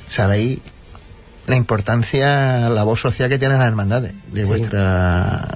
[0.09, 0.59] sabéis
[1.47, 5.49] la importancia, la voz social que tienen las hermandades, de vuestra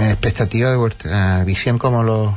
[0.00, 2.34] expectativa, de vuestra visión, como lo,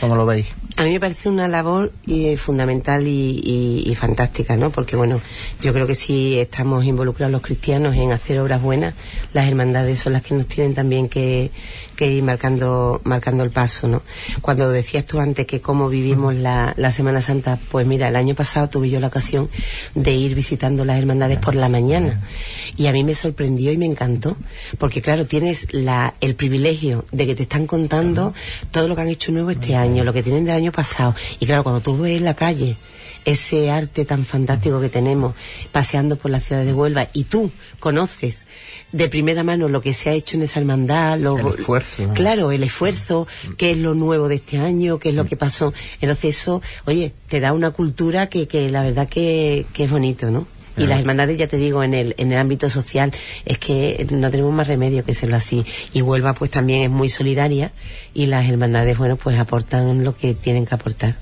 [0.00, 0.46] como lo veis.
[0.76, 4.70] A mí me parece una labor eh, fundamental y, y, fantástica, ¿no?
[4.70, 5.20] Porque, bueno,
[5.62, 8.92] yo creo que si estamos involucrados los cristianos en hacer obras buenas,
[9.32, 11.52] las hermandades son las que nos tienen también que,
[11.94, 14.02] que ir marcando, marcando el paso, ¿no?
[14.40, 18.34] Cuando decías tú antes que cómo vivimos la, la Semana Santa, pues mira, el año
[18.34, 19.48] pasado tuve yo la ocasión
[19.94, 22.20] de ir visitando las hermandades por la mañana
[22.76, 24.36] y a mí me sorprendió y me encantó,
[24.78, 28.34] porque claro, tienes la, el privilegio de que te están contando
[28.70, 31.14] todo lo que han hecho nuevo este año, lo que tienen del año pasado.
[31.40, 32.76] Y claro, cuando tú ves la calle
[33.24, 35.34] ese arte tan fantástico que tenemos
[35.72, 38.44] paseando por la ciudad de Huelva y tú conoces
[38.92, 42.10] de primera mano lo que se ha hecho en esa hermandad, lo, el esfuerzo.
[42.14, 45.72] Claro, el esfuerzo, qué es lo nuevo de este año, qué es lo que pasó.
[46.00, 50.30] Entonces eso, oye, te da una cultura que, que la verdad que, que es bonito,
[50.30, 50.46] ¿no?
[50.76, 53.12] Y las hermandades, ya te digo, en el, en el ámbito social,
[53.44, 55.64] es que no tenemos más remedio que serlo así.
[55.92, 57.70] Y Huelva, pues también es muy solidaria
[58.12, 61.14] y las hermandades, bueno, pues aportan lo que tienen que aportar.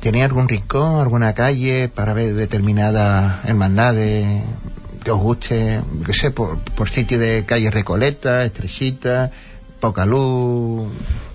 [0.00, 4.42] ¿Tiene algún rincón, alguna calle para ver determinadas hermandades
[5.02, 9.30] que os guste, qué sé, por, por sitio de calle Recoleta, Estrechita,
[9.78, 10.88] poca luz.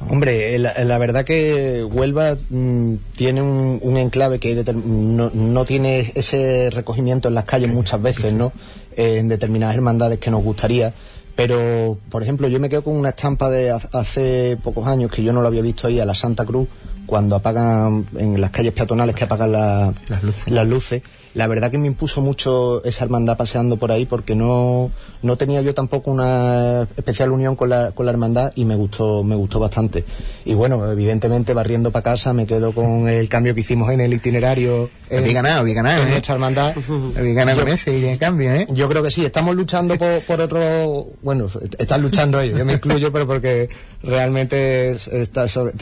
[0.10, 6.72] Hombre, la, la verdad que Huelva mmm, tiene un, enclave que no, no, tiene ese
[6.72, 8.52] recogimiento en las calles muchas veces, ¿no?
[8.98, 10.94] Eh, en determinadas hermandades que nos gustaría.
[11.36, 15.32] Pero, por ejemplo, yo me quedo con una estampa de hace pocos años que yo
[15.32, 16.68] no lo había visto ahí a la Santa Cruz,
[17.10, 20.48] cuando apagan en las calles peatonales que apagan la, las, luces.
[20.48, 21.02] las luces
[21.36, 25.62] la verdad que me impuso mucho esa hermandad paseando por ahí porque no, no tenía
[25.62, 29.60] yo tampoco una especial unión con la, con la hermandad y me gustó, me gustó
[29.60, 30.04] bastante.
[30.46, 34.14] Y bueno, evidentemente barriendo para casa me quedo con el cambio que hicimos en el
[34.14, 34.90] itinerario.
[35.12, 36.02] Había ganado, había ganado.
[36.02, 36.12] En ¿eh?
[36.12, 36.74] nuestra hermandad.
[37.18, 38.68] Había ganado con ese cambio, ¿eh?
[38.70, 42.74] Yo creo que sí, estamos luchando por, por otro, bueno, están luchando ellos, yo me
[42.74, 43.70] incluyo, pero porque
[44.04, 45.32] realmente es, es,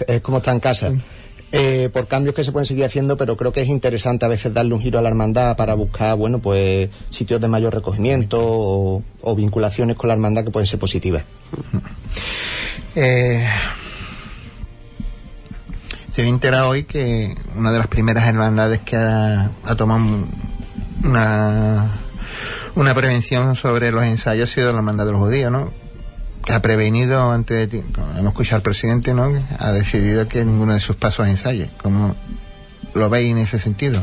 [0.07, 0.91] es como está en casa
[1.51, 4.53] eh, por cambios que se pueden seguir haciendo, pero creo que es interesante a veces
[4.53, 9.35] darle un giro a la hermandad para buscar, bueno, pues sitios de mayor recogimiento o,
[9.35, 11.23] vinculaciones con la hermandad que pueden ser positivas.
[12.95, 13.47] Eh,
[16.13, 20.03] se me entera hoy que una de las primeras hermandades que ha, ha tomado
[21.03, 21.91] una,
[22.75, 25.71] una prevención sobre los ensayos ha sido la hermandad de los judíos, ¿no?
[26.47, 27.79] Que ha prevenido antes de
[28.17, 29.29] hemos escuchado al presidente no
[29.59, 32.15] ha decidido que ninguno de sus pasos ensaye ¿cómo
[32.93, 34.01] lo veis en ese sentido?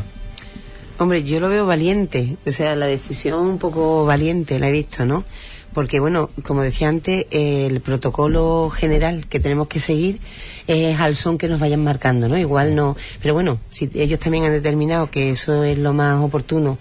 [0.98, 5.04] Hombre, yo lo veo valiente, o sea, la decisión un poco valiente la he visto,
[5.04, 5.24] ¿no?
[5.72, 10.20] Porque, bueno, como decía antes, el protocolo general que tenemos que seguir
[10.68, 12.38] es al son que nos vayan marcando, ¿no?
[12.38, 16.78] Igual no, pero bueno, si ellos también han determinado que eso es lo más oportuno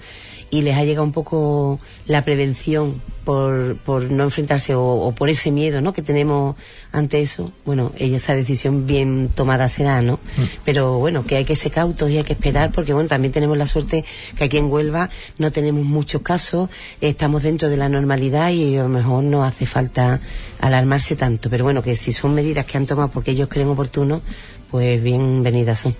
[0.52, 5.30] y les ha llegado un poco la prevención por, por no enfrentarse o, o, por
[5.30, 5.94] ese miedo ¿no?
[5.94, 6.56] que tenemos
[6.92, 10.16] ante eso, bueno, esa decisión bien tomada será, ¿no?
[10.38, 10.42] Mm.
[10.66, 13.58] Pero bueno, que hay que ser cautos y hay que esperar porque bueno, también tenemos
[13.58, 14.06] la suerte
[14.38, 16.70] que aquí en Huelva no tenemos muchos casos,
[17.02, 20.20] estamos dentro de la normalidad y a lo mejor no hace falta
[20.60, 24.22] alarmarse tanto, pero bueno, que si son medidas que han tomado porque ellos creen oportuno,
[24.70, 25.96] pues bienvenidas son.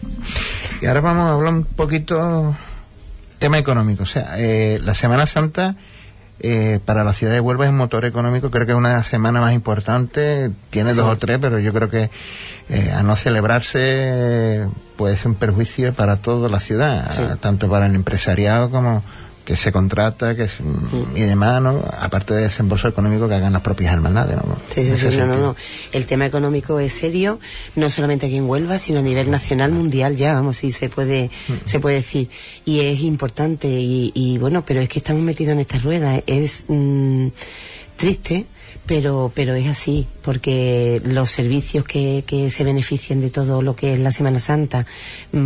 [0.82, 2.56] Y ahora vamos a hablar un poquito
[3.40, 5.76] tema económico, o sea, eh, la Semana Santa
[6.40, 9.40] eh, para la ciudad de Huelva es un motor económico, creo que es una semana
[9.40, 10.98] más importante, tiene sí.
[10.98, 12.10] dos o tres, pero yo creo que
[12.70, 14.68] eh, a no celebrarse
[14.98, 17.22] puede ser un perjuicio para toda la ciudad, sí.
[17.40, 19.04] tanto para el empresariado como
[19.46, 21.18] que se contrata que es, mm.
[21.18, 21.84] y demás, ¿no?
[22.00, 24.36] aparte de desembolso económico que hagan las propias hermandades.
[24.38, 24.58] ¿no?
[24.70, 25.56] Sí, sí, sí, no, no, no.
[25.92, 27.40] El tema económico es serio,
[27.76, 31.30] no solamente aquí en Huelva, sino a nivel nacional, mundial ya, vamos, sí se puede,
[31.48, 31.54] mm.
[31.66, 32.30] se puede decir.
[32.66, 36.20] Y es importante, y, y, bueno, pero es que estamos metidos en esta rueda.
[36.26, 37.28] Es mmm,
[38.04, 38.48] triste
[38.86, 43.94] pero pero es así porque los servicios que, que se benefician de todo lo que
[43.94, 44.86] es la Semana Santa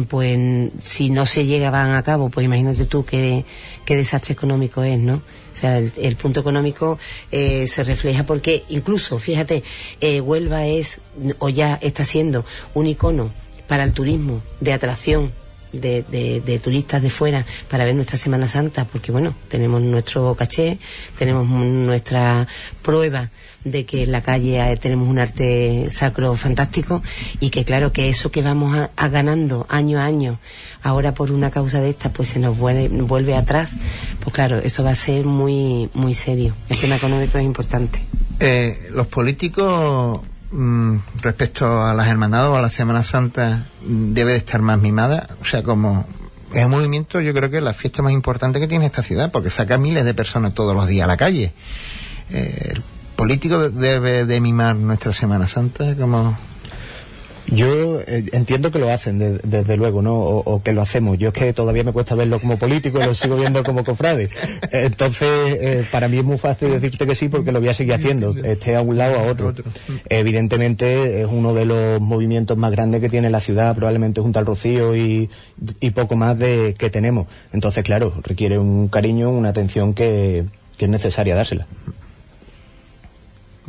[0.09, 3.45] pues si no se llegaban a cabo pues imagínate tú qué,
[3.85, 5.21] qué desastre económico es no
[5.53, 6.97] o sea, el, el punto económico
[7.31, 9.63] eh, se refleja porque incluso, fíjate,
[10.01, 11.01] eh, Huelva es,
[11.39, 13.31] o ya está siendo, un icono
[13.67, 15.31] para el turismo de atracción
[15.77, 20.35] de, de, de, turistas de fuera para ver nuestra Semana Santa, porque bueno, tenemos nuestro
[20.35, 20.77] caché,
[21.17, 22.47] tenemos nuestra
[22.81, 23.29] prueba
[23.63, 27.01] de que en la calle tenemos un arte sacro fantástico
[27.39, 30.39] y que claro que eso que vamos a, ganando año a año
[30.83, 33.75] ahora por una causa de esta pues se nos vuelve, vuelve atrás
[34.21, 36.53] pues claro eso va a ser muy muy serio.
[36.69, 37.99] El tema económico es importante.
[38.39, 44.37] Eh, los políticos Mm, respecto a las hermandades o a la Semana Santa debe de
[44.37, 46.05] estar más mimada, o sea, como
[46.53, 49.31] es un movimiento, yo creo que es la fiesta más importante que tiene esta ciudad,
[49.31, 51.51] porque saca miles de personas todos los días a la calle.
[52.29, 52.83] Eh, ¿El
[53.17, 55.95] político debe de mimar nuestra Semana Santa?
[55.95, 56.37] como
[57.49, 60.15] Yo eh, entiendo que lo hacen, de- desde luego, ¿no?
[60.15, 61.17] O, o que lo hacemos.
[61.17, 64.29] Yo es que todavía me cuesta verlo como político, lo sigo viendo como cofrade.
[64.71, 65.27] Entonces,
[65.59, 68.35] eh, para mí es muy fácil decirte que sí porque lo voy a seguir haciendo,
[68.43, 69.53] esté a un lado o a otro.
[70.09, 74.45] Evidentemente es uno de los movimientos más grandes que tiene la ciudad, probablemente junto al
[74.45, 75.29] Rocío y,
[75.79, 77.27] y poco más de que tenemos.
[77.53, 80.43] Entonces, claro, requiere un cariño, una atención que
[80.79, 81.65] es necesaria dársela.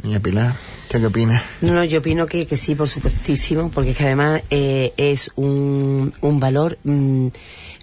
[0.02, 1.42] Doña Pilar, ¿usted qué opina?
[1.61, 5.30] No, no, yo opino que, que sí, por supuestísimo, porque es que además eh, es
[5.37, 6.78] un, un valor.
[6.84, 7.28] mm,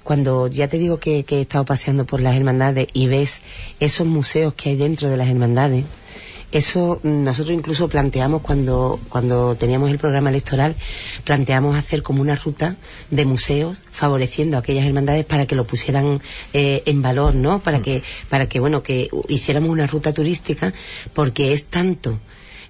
[0.05, 3.41] cuando ya te digo que, que he estado paseando por las hermandades y ves
[3.79, 5.83] esos museos que hay dentro de las hermandades,
[6.55, 10.75] eso mm, nosotros incluso planteamos cuando, cuando teníamos el programa electoral,
[11.25, 12.77] planteamos hacer como una ruta
[13.11, 16.21] de museos favoreciendo a aquellas hermandades para que lo pusieran
[16.53, 17.59] eh, en valor, ¿no?
[17.59, 20.73] Para que, para que, bueno, que hiciéramos una ruta turística,
[21.13, 22.19] porque es tanto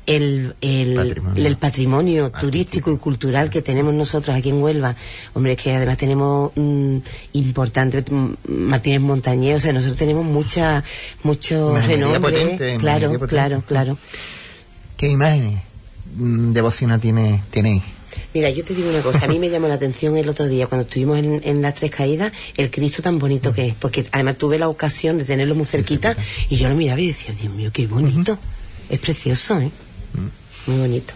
[0.06, 1.48] el, el, Patrimonio.
[1.48, 4.96] el patrimonio turístico y cultural que tenemos nosotros aquí en Huelva.
[5.34, 6.98] Hombre, es que además tenemos mm,
[7.34, 10.84] importante mm, Martínez Montañé, o sea, nosotros tenemos mucha,
[11.24, 12.20] mucho renombre.
[12.20, 13.28] potente, claro, potente.
[13.28, 13.98] claro, claro.
[14.98, 15.62] ¿Qué imágenes
[16.16, 17.84] mm, de bocina tiene, tenéis?
[18.34, 20.68] Mira, yo te digo una cosa, a mí me llamó la atención el otro día
[20.68, 24.38] cuando estuvimos en, en las tres caídas, el Cristo tan bonito que es, porque además
[24.38, 26.16] tuve la ocasión de tenerlo muy cerquita
[26.50, 28.38] y yo lo miraba y decía, Dios mío, qué bonito,
[28.90, 29.72] es precioso, ¿eh?
[30.68, 31.14] Muy bonito.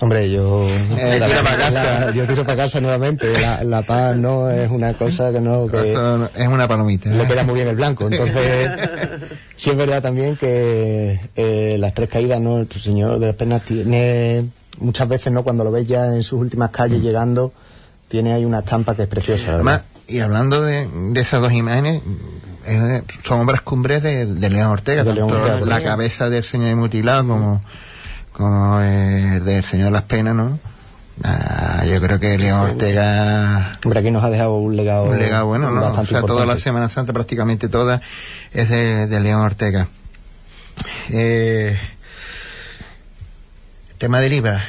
[0.00, 0.66] Hombre, yo...
[0.98, 2.10] Eh, la- tira pa' la- casa.
[2.12, 3.32] yo tiro para casa nuevamente.
[3.40, 5.66] La, la paz no es una cosa que no...
[5.68, 7.10] Que, Eso es una palomita.
[7.10, 7.14] ¿eh?
[7.16, 8.08] le queda muy bien el blanco.
[8.10, 8.70] Entonces,
[9.56, 12.58] sí es verdad también que eh, las tres caídas, ¿no?
[12.58, 14.44] El Señor de las Penas tiene,
[14.78, 15.42] muchas veces, ¿no?
[15.44, 17.52] Cuando lo ves ya en sus últimas calles llegando,
[18.08, 19.54] tiene ahí una estampa que es preciosa.
[19.54, 22.02] Además, y hablando de, de esas dos imágenes,
[22.66, 25.84] eh, son obras cumbres de, de León Ortega, De León Ortega, la sí.
[25.84, 27.62] cabeza del señor mutilado como,
[28.34, 30.58] como eh, del señor de las penas, ¿no?
[31.22, 35.46] Ah, yo creo que León Ortega Hombre, aquí nos ha dejado un legado, un legado
[35.46, 35.92] bueno, ¿no?
[35.92, 36.58] O sea, toda la.
[36.58, 38.00] Semana Santa, prácticamente toda,
[38.52, 39.88] es de, de León Ortega.
[41.10, 41.78] Eh,
[43.98, 44.60] tema del IVA.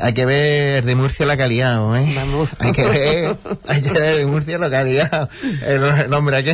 [0.00, 2.12] Hay que ver de Murcia la calidad, ¿eh?
[2.14, 2.48] Vamos.
[2.58, 3.36] Hay que ver,
[3.66, 5.28] hay que ver de Murcia la calidad.
[5.66, 6.50] El, el hombre aquí,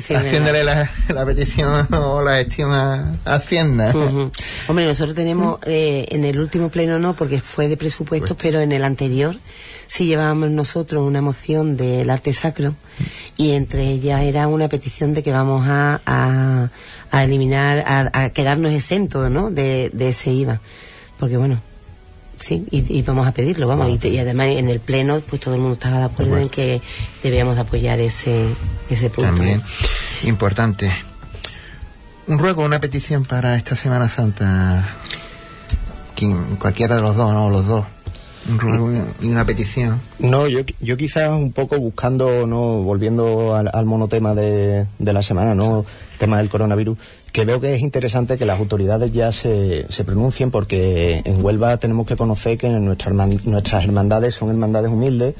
[0.00, 3.92] Sí, haciéndole la, la petición o la gestión a, a Hacienda.
[4.66, 8.72] Hombre, nosotros tenemos eh, en el último pleno no, porque fue de presupuestos, pero en
[8.72, 9.36] el anterior
[9.86, 12.74] sí llevábamos nosotros una moción del arte sacro
[13.36, 16.68] y entre ellas era una petición de que vamos a, a,
[17.10, 19.50] a eliminar, a, a quedarnos exentos ¿no?
[19.50, 20.60] de, de ese IVA.
[21.18, 21.60] Porque bueno,
[22.38, 23.88] sí, y, y vamos a pedirlo, vamos.
[23.90, 26.48] Y, te- y además en el pleno, pues todo el mundo estaba de acuerdo en
[26.48, 26.80] que
[27.22, 28.46] debíamos de apoyar ese,
[28.90, 29.30] ese punto.
[29.30, 29.62] También,
[30.24, 30.90] importante.
[32.26, 34.88] Un ruego, una petición para esta Semana Santa.
[36.16, 37.50] Quien- cualquiera de los dos, ¿no?
[37.50, 37.84] Los dos.
[38.48, 40.00] Un ruego y una petición.
[40.18, 45.22] No, yo, yo quizás un poco buscando, no volviendo al, al monotema de, de la
[45.22, 45.84] semana, no
[46.18, 46.98] tema del coronavirus,
[47.32, 51.76] que veo que es interesante que las autoridades ya se, se pronuncien porque en Huelva
[51.76, 55.34] tenemos que conocer que nuestras herman- nuestras hermandades son hermandades humildes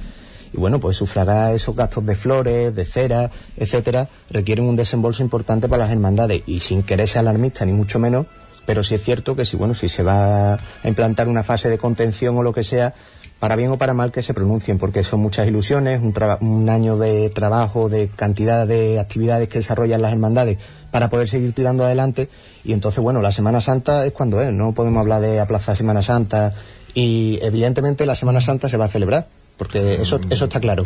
[0.52, 5.68] y bueno, pues sufragar esos gastos de flores, de cera, etcétera, requieren un desembolso importante
[5.68, 8.24] para las hermandades y sin querer ser alarmista ni mucho menos,
[8.64, 11.76] pero sí es cierto que si bueno, si se va a implantar una fase de
[11.78, 12.94] contención o lo que sea,
[13.38, 16.98] para bien o para mal que se pronuncien, porque son muchas ilusiones, un, un año
[16.98, 20.59] de trabajo, de cantidad de actividades que desarrollan las hermandades
[20.90, 22.29] para poder seguir tirando adelante.
[22.64, 26.03] Y entonces, bueno, la Semana Santa es cuando es, no podemos hablar de aplazar Semana
[26.03, 26.53] Santa
[26.94, 29.29] y evidentemente la Semana Santa se va a celebrar.
[29.57, 30.85] Porque eso, eso está claro.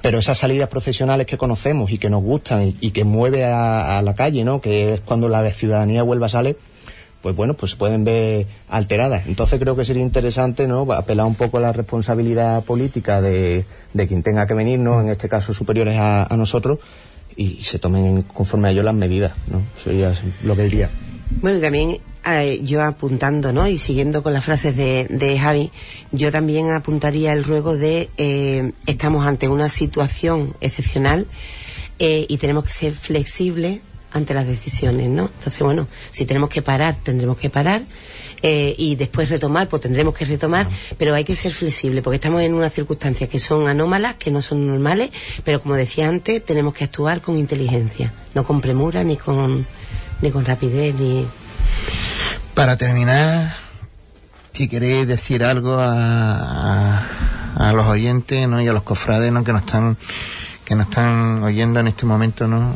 [0.00, 3.98] Pero esas salidas profesionales que conocemos y que nos gustan y, y que mueve a,
[3.98, 4.62] a la calle, ¿no?
[4.62, 6.56] Que es cuando la ciudadanía vuelva a sale,
[7.24, 9.26] pues bueno, pues se pueden ver alteradas.
[9.28, 10.82] Entonces creo que sería interesante, ¿no?
[10.92, 15.00] Apelar un poco a la responsabilidad política de, de quien tenga que venir, ¿no?
[15.00, 16.80] En este caso superiores a, a nosotros
[17.34, 19.62] y se tomen conforme a ello las medidas, ¿no?
[19.82, 20.90] Sería lo que diría.
[21.40, 23.66] Bueno, y también eh, yo apuntando, ¿no?
[23.68, 25.70] Y siguiendo con las frases de, de Javi,
[26.12, 31.26] yo también apuntaría el ruego de eh, estamos ante una situación excepcional
[31.98, 33.80] eh, y tenemos que ser flexibles
[34.14, 35.24] ante las decisiones, ¿no?
[35.38, 37.82] Entonces, bueno, si tenemos que parar, tendremos que parar.
[38.46, 42.42] eh, y después retomar, pues tendremos que retomar, pero hay que ser flexible, porque estamos
[42.42, 45.10] en unas circunstancias que son anómalas, que no son normales,
[45.44, 49.66] pero como decía antes, tenemos que actuar con inteligencia, no con premura, ni con,
[50.20, 51.26] ni con rapidez, ni...
[52.54, 53.56] Para terminar,
[54.52, 57.06] si queréis decir algo a,
[57.56, 58.60] a, a los oyentes ¿no?
[58.60, 59.42] y a los cofrades ¿no?
[59.42, 59.96] que nos están
[60.66, 62.74] que nos están oyendo en este momento ¿no?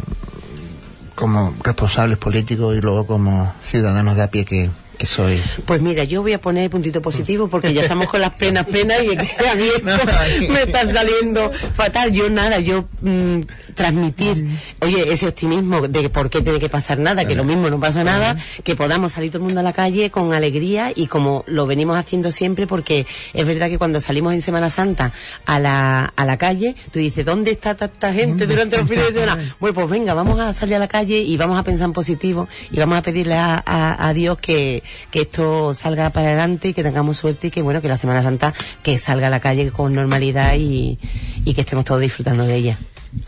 [1.18, 5.40] Como responsables políticos y luego como ciudadanos de a pie que, que soy.
[5.64, 8.66] Pues mira, yo voy a poner el puntito positivo porque ya estamos con las penas,
[8.66, 12.12] penas y a mí esto No, me está saliendo fatal.
[12.12, 13.40] Yo nada, yo mm,
[13.74, 14.44] transmitir,
[14.80, 18.03] oye, ese optimismo de por qué tiene que pasar nada, que lo mismo no pasa
[18.05, 21.66] nada, que podamos salir todo el mundo a la calle con alegría y como lo
[21.66, 25.12] venimos haciendo siempre porque es verdad que cuando salimos en Semana Santa
[25.46, 29.20] a la, a la calle, tú dices, ¿dónde está tanta gente durante los fines de
[29.20, 29.55] semana?
[29.61, 32.49] Bueno, pues venga, vamos a salir a la calle y vamos a pensar en positivo
[32.72, 36.74] y vamos a pedirle a, a- a Dios que, que esto salga para adelante y
[36.74, 39.70] que tengamos suerte y que bueno, que la Semana Santa que salga a la calle
[39.70, 40.99] con normalidad y,
[41.45, 42.78] y que estemos todos disfrutando de ella.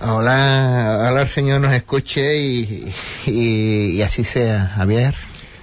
[0.00, 2.92] Ojalá, ojalá el Señor nos escuche y,
[3.26, 5.14] y, y así sea, Javier.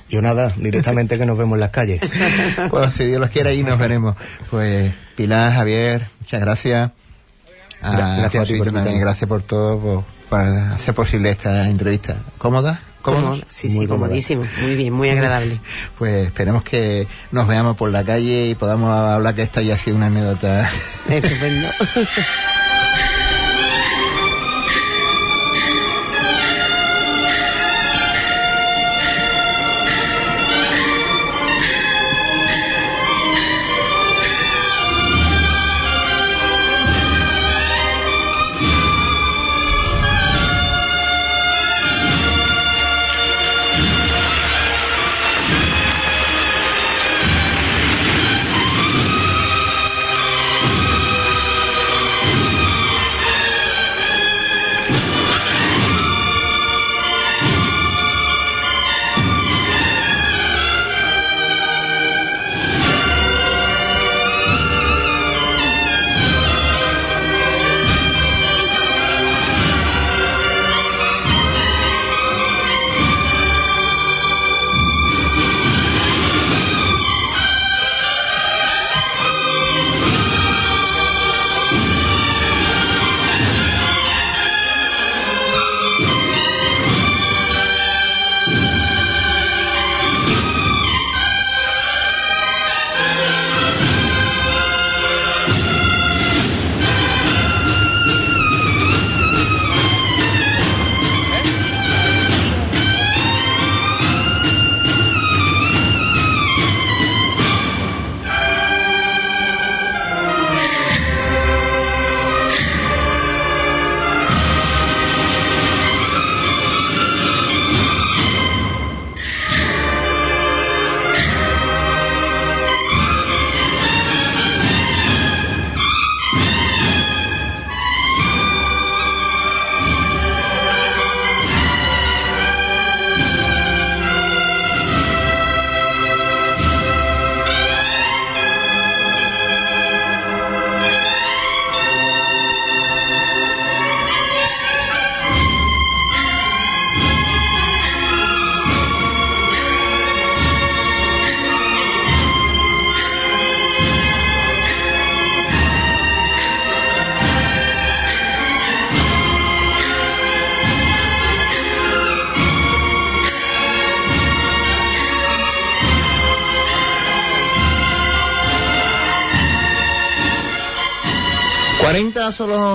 [0.10, 2.02] Yo nada, directamente que nos vemos en las calles.
[2.70, 4.16] Pues si Dios los quiere, ahí nos veremos.
[4.50, 6.91] Pues Pilar, Javier, muchas gracias.
[7.82, 11.68] A Gra- gracias a ti por también, gracias por todo, por, por hacer posible esta
[11.70, 12.16] entrevista.
[12.38, 12.82] ¿Cómoda?
[13.16, 13.43] ¿Cómodos?
[13.47, 14.08] Sí, sí, Muy cómoda.
[14.08, 15.60] comodísimo, muy bien, muy agradable.
[15.97, 19.78] Pues esperemos que nos veamos por la calle y podamos hablar que esta ya ha
[19.78, 20.70] sido una anécdota.
[21.10, 21.68] Estupendo.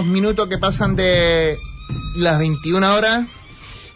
[0.03, 1.57] Los minutos que pasan de
[2.17, 3.25] las 21 horas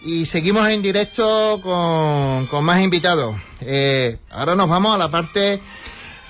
[0.05, 3.35] y seguimos en directo con, con más invitados.
[3.61, 5.61] Eh, ahora nos vamos a la parte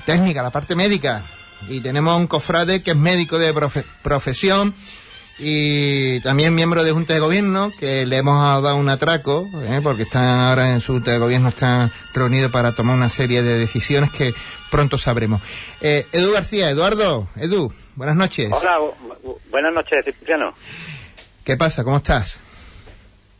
[0.07, 1.27] técnica, la parte médica.
[1.68, 4.74] Y tenemos un cofrade que es médico de profe- profesión
[5.39, 9.81] y también miembro de Junta de Gobierno, que le hemos dado un atraco, ¿eh?
[9.83, 13.59] porque están ahora en su Junta de Gobierno, están reunidos para tomar una serie de
[13.59, 14.33] decisiones que
[14.70, 15.43] pronto sabremos.
[15.83, 18.51] Eh, Edu García, Eduardo, Edu, buenas noches.
[18.53, 18.95] Hola, bu-
[19.25, 20.55] bu- buenas noches, Cipriano.
[21.45, 21.83] ¿Qué pasa?
[21.85, 22.39] ¿Cómo estás?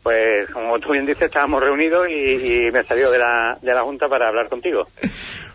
[0.03, 2.13] Pues como tú bien dices, estábamos reunidos y,
[2.67, 4.87] y me salió de la, de la Junta para hablar contigo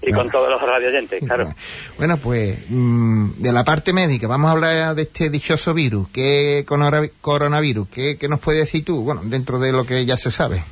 [0.03, 0.19] y Bueno.
[0.19, 1.55] con todos los radioyentes, claro.
[1.97, 6.09] Bueno, pues mm, de la parte médica, vamos a hablar de este dichoso virus.
[6.13, 7.89] ¿Qué coronavirus?
[7.89, 9.03] ¿Qué, qué nos puedes decir tú?
[9.03, 10.63] Bueno, dentro de lo que ya se sabe.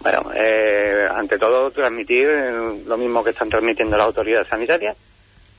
[0.00, 2.28] Bueno, eh, ante todo transmitir
[2.86, 4.96] lo mismo que están transmitiendo las autoridades sanitarias,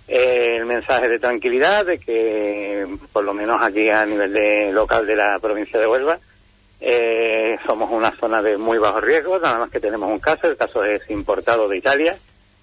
[0.07, 5.15] el mensaje de tranquilidad de que por lo menos aquí a nivel de local de
[5.15, 6.17] la provincia de Huelva
[6.79, 10.57] eh, somos una zona de muy bajo riesgo, nada más que tenemos un caso, el
[10.57, 12.15] caso es importado de Italia,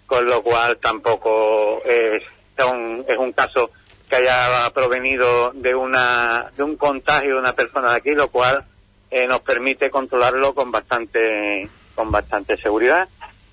[0.07, 2.22] con lo cual tampoco es
[2.70, 3.70] un, es un caso
[4.09, 8.64] que haya provenido de una de un contagio de una persona de aquí, lo cual
[9.11, 13.09] eh, nos permite controlarlo con bastante con bastante seguridad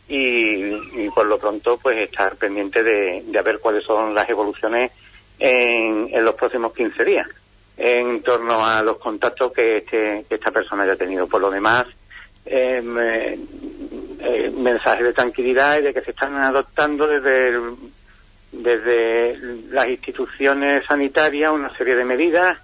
[0.08, 4.91] y, por lo pronto pues estar pendiente de, de ver cuáles son las evoluciones
[5.39, 7.28] en, en, los próximos 15 días
[7.78, 11.28] en torno a los contactos que, este, que esta persona haya tenido.
[11.28, 11.86] Por lo demás,
[12.45, 13.39] em, eh,
[14.20, 17.60] eh, mensajes de tranquilidad y de que se están adoptando desde,
[18.52, 19.38] desde
[19.72, 22.58] las instituciones sanitarias una serie de medidas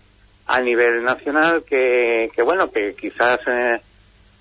[0.46, 3.82] a nivel nacional que, que bueno, que quizás eh,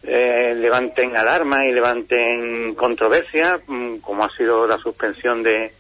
[0.07, 5.73] eh, levanten alarma y levanten controversia, mm, como ha sido la suspensión de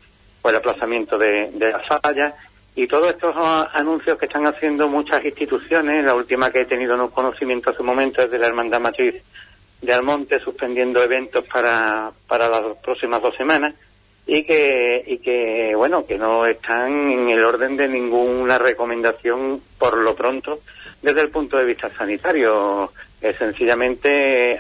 [0.42, 2.34] o el aplazamiento de, de las fallas
[2.76, 3.34] y todos estos
[3.72, 7.80] anuncios que están haciendo muchas instituciones, la última que he tenido en un conocimiento hace
[7.80, 9.14] un momento es de la Hermandad Matriz
[9.80, 13.74] de Almonte, suspendiendo eventos para, para las próximas dos semanas,
[14.26, 19.96] y que, y que, bueno, que no están en el orden de ninguna recomendación por
[19.96, 20.60] lo pronto
[21.00, 22.92] desde el punto de vista sanitario.
[23.20, 24.58] Es sencillamente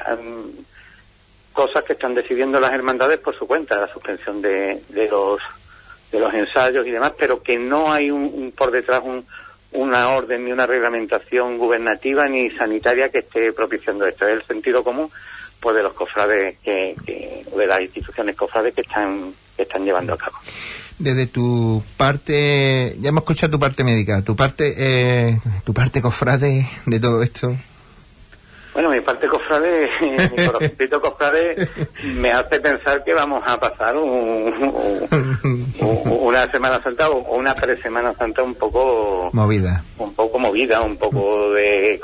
[1.52, 5.40] cosas que están decidiendo las hermandades por su cuenta, la suspensión de, de los
[6.12, 9.02] de los ensayos y demás, pero que no hay un, por detrás
[9.72, 14.26] una orden ni una reglamentación gubernativa ni sanitaria que esté propiciando esto.
[14.26, 15.10] Es el sentido común
[15.60, 20.18] pues de los cofrades que, de las instituciones cofrades que están que están llevando a
[20.18, 20.36] cabo.
[20.98, 26.68] Desde tu parte, ya hemos escuchado tu parte médica, tu parte, eh, tu parte cofrade
[26.84, 27.56] de todo esto.
[28.76, 31.66] Bueno, mi parte cofrade, mi corazoncito cofrade
[32.16, 33.96] me hace pensar que vamos a pasar
[35.80, 39.30] una Semana Santa o una pre-Semana Santa un poco...
[39.32, 39.82] Movida.
[39.96, 41.98] Un poco movida, un poco de,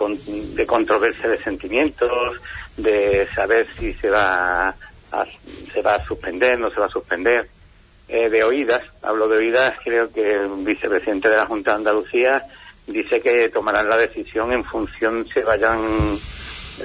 [0.55, 2.41] de controversia de sentimientos,
[2.79, 5.27] de saber si se va a,
[5.75, 7.51] se va a suspender, no se va a suspender.
[8.09, 12.43] Eh, de oídas, hablo de oídas, creo que el vicepresidente de la Junta de Andalucía
[12.87, 16.19] dice que tomarán la decisión en función se vayan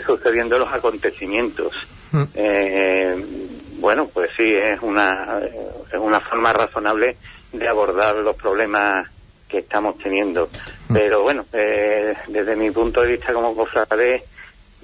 [0.06, 1.74] sucediendo los acontecimientos.
[2.12, 2.24] Mm.
[2.34, 3.26] Eh,
[3.80, 5.40] bueno, pues sí, es una,
[5.92, 7.18] es una forma razonable
[7.52, 9.08] de abordar los problemas
[9.48, 10.50] que estamos teniendo.
[10.90, 10.94] Mm.
[10.94, 14.24] Pero bueno, eh, desde mi punto de vista como cofrade,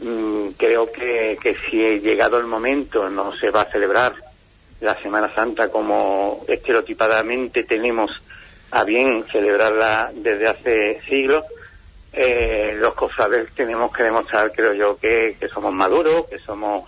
[0.01, 4.13] mm, creo que, que si llegado el momento no se va a celebrar
[4.83, 8.11] la Semana Santa como estereotipadamente tenemos
[8.71, 11.45] a bien celebrarla desde hace siglos,
[12.15, 16.87] eh, los cofrades tenemos que demostrar, creo yo, que, somos maduros, que somos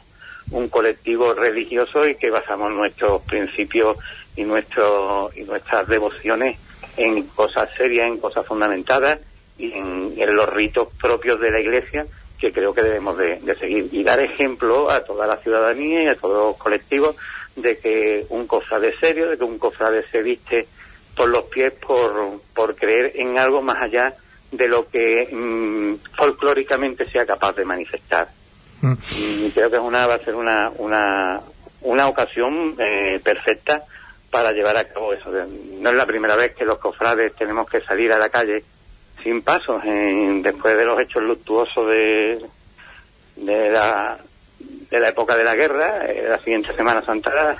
[0.51, 3.97] un colectivo religioso y que basamos nuestros principios
[4.35, 6.59] y, nuestro, y nuestras devociones
[6.95, 9.19] en cosas serias, en cosas fundamentadas
[9.57, 12.05] y en, los ritos propios de la Iglesia
[12.39, 13.89] que creo que debemos de, seguir.
[13.91, 17.15] Y dar ejemplo a toda la ciudadanía y a todos los colectivos
[17.55, 20.67] de que un cofrade serio, de que un cofrade se viste
[21.15, 24.13] por los pies por, por creer en algo más allá
[24.55, 28.27] de lo que mm, folclóricamente sea capaz de manifestar.
[28.81, 28.93] Mm.
[29.17, 31.41] Y creo que es una, va a ser una, una,
[31.81, 33.83] una ocasión eh, perfecta
[34.29, 35.31] para llevar a cabo eso.
[35.31, 38.63] No es la primera vez que los cofrades tenemos que salir a la calle
[39.23, 42.45] sin pasos después de los hechos luctuosos de,
[43.37, 44.17] de, la,
[44.59, 47.57] de la época de la guerra, eh, la siguiente Semana Santa.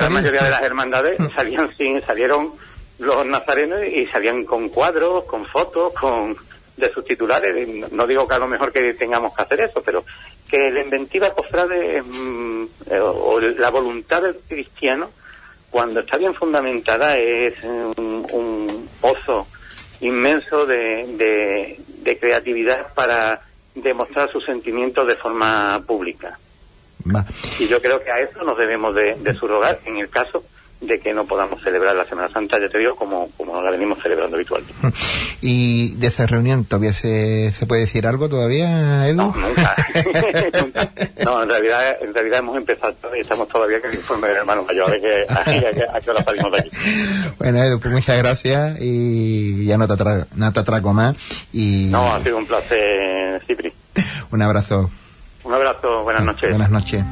[0.00, 1.34] la mayoría de las hermandades mm.
[1.34, 2.52] salían sin, salieron
[3.00, 6.36] los nazarenos y salían con cuadros, con fotos, con
[6.76, 7.92] de sus titulares.
[7.92, 10.04] No digo que a lo mejor que tengamos que hacer eso, pero
[10.48, 15.10] que la inventiva cofrade mm, eh, o la voluntad del cristiano,
[15.70, 19.46] cuando está bien fundamentada, es un, un pozo
[20.00, 23.40] inmenso de, de, creatividad para
[23.74, 26.38] demostrar sus sentimientos de forma pública.
[27.58, 30.42] Y yo creo que a eso nos debemos de, de subrogar en el caso
[30.80, 33.98] de que no podamos celebrar la Semana Santa, ya te digo, como, como la venimos
[34.02, 34.74] celebrando habitualmente.
[35.42, 39.16] ¿Y de esa reunión todavía se, se puede decir algo todavía, Edu?
[39.16, 39.76] No, nunca.
[41.24, 44.64] No, en realidad, en realidad hemos empezado y estamos todavía que el informe del hermano
[44.64, 46.70] mayor, de que a, qué hora salimos de aquí.
[47.38, 50.02] Bueno, Edu, pues muchas gracias y ya no te,
[50.34, 51.16] no te atraco más.
[51.52, 51.88] Y...
[51.90, 53.72] No, ha sido un placer, Cipri.
[54.30, 54.90] un abrazo.
[55.44, 56.50] Un abrazo, buenas noches.
[56.50, 57.04] Buenas noches.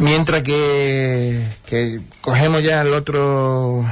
[0.00, 3.84] Mientras que, que cogemos ya al otro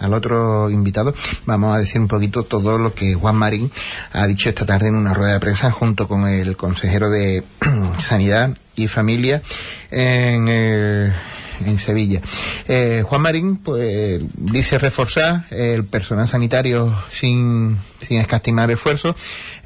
[0.00, 1.12] al otro invitado,
[1.46, 3.70] vamos a decir un poquito todo lo que Juan Marín
[4.12, 7.42] ha dicho esta tarde en una rueda de prensa junto con el consejero de
[7.98, 9.42] Sanidad y Familia
[9.90, 12.20] en, en Sevilla.
[12.68, 17.76] Eh, Juan Marín pues, dice reforzar el personal sanitario sin,
[18.06, 19.16] sin escatimar esfuerzos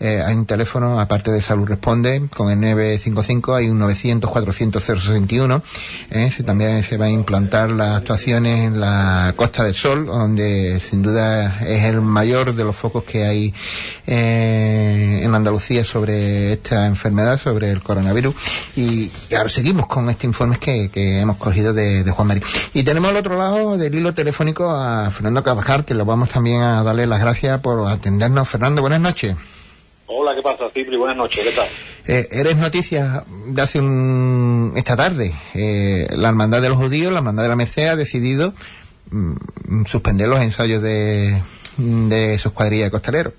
[0.04, 4.84] eh, hay un teléfono, aparte de Salud Responde, con el 955 hay un 900 400
[4.84, 5.62] 061.
[6.10, 11.00] Eh, también se va a implantar las actuaciones en la Costa del Sol, donde sin
[11.00, 13.54] duda es el mayor de los focos que hay
[14.06, 18.34] eh, en Andalucía sobre esta enfermedad, sobre el coronavirus.
[18.76, 22.42] Y, ahora seguimos con este informe que, hemos cogido de, Juan María.
[22.74, 26.60] Y tenemos al otro lado del hilo telefónico a Fernando Carvajal, que lo vamos también
[26.60, 28.46] a darle las gracias por atendernos.
[28.46, 29.34] Fernando, buenas noches.
[30.06, 30.96] Hola, ¿qué pasa, Cipri?
[30.96, 31.68] Buenas noches, ¿qué tal?
[32.06, 34.74] Eh, eres noticia de hace un...
[34.76, 35.34] esta tarde.
[35.54, 38.52] Eh, la Hermandad de los Judíos, la Hermandad de la Merced ha decidido
[39.10, 41.42] mm, suspender los ensayos de,
[41.78, 43.32] de sus cuadrillas de costaleros.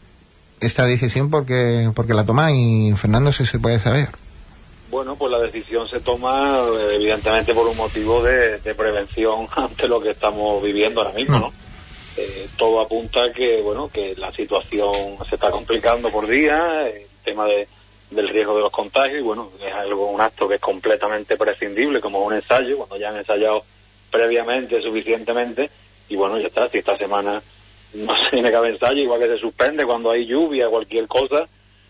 [0.60, 4.10] Esta decisión, porque porque la toma y Fernando, si se puede saber.
[4.90, 10.02] Bueno, pues la decisión se toma eh, evidentemente por un motivo de, prevención ante lo
[10.02, 11.65] que estamos viviendo ahora mismo, ¿no?
[12.18, 14.94] Eh, todo apunta que, bueno, que la situación
[15.28, 17.68] se está complicando por día, el tema de,
[18.10, 22.00] del riesgo de los contagios, y bueno, es algo, un acto que es completamente prescindible,
[22.00, 23.64] como un ensayo, cuando ya han ensayado
[24.10, 25.70] previamente suficientemente,
[26.08, 27.42] y bueno, ya está, si esta semana
[27.96, 31.48] no se tiene que haber ensayo, igual que se suspende cuando hay lluvia, cualquier cosa,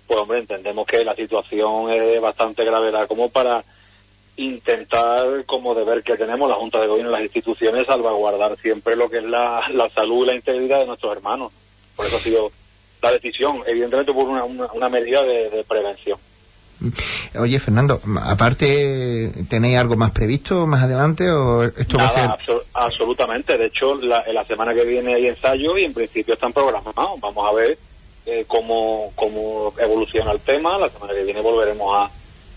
[0.08, 3.64] pues hombre, entendemos que la situación es bastante grave como para
[4.38, 9.10] intentar, como deber que tenemos la Junta de Gobierno y las instituciones, salvaguardar siempre lo
[9.10, 9.62] que es la,
[9.94, 11.52] salud y la integridad de nuestros hermanos.
[11.96, 12.52] Por eso ha sido
[13.02, 16.18] la decisión, evidentemente por una, una, medida de, prevención.
[17.40, 22.30] Oye, Fernando, aparte, ¿tenéis algo más previsto más adelante o esto va a ser...?
[22.74, 23.58] absolutamente.
[23.58, 26.94] De hecho, la, la semana que viene hay ensayo y en principio están programados.
[27.22, 27.78] Vamos a ver
[28.26, 30.78] eh, cómo, cómo evoluciona el tema.
[30.78, 32.10] La semana que viene volveremos a,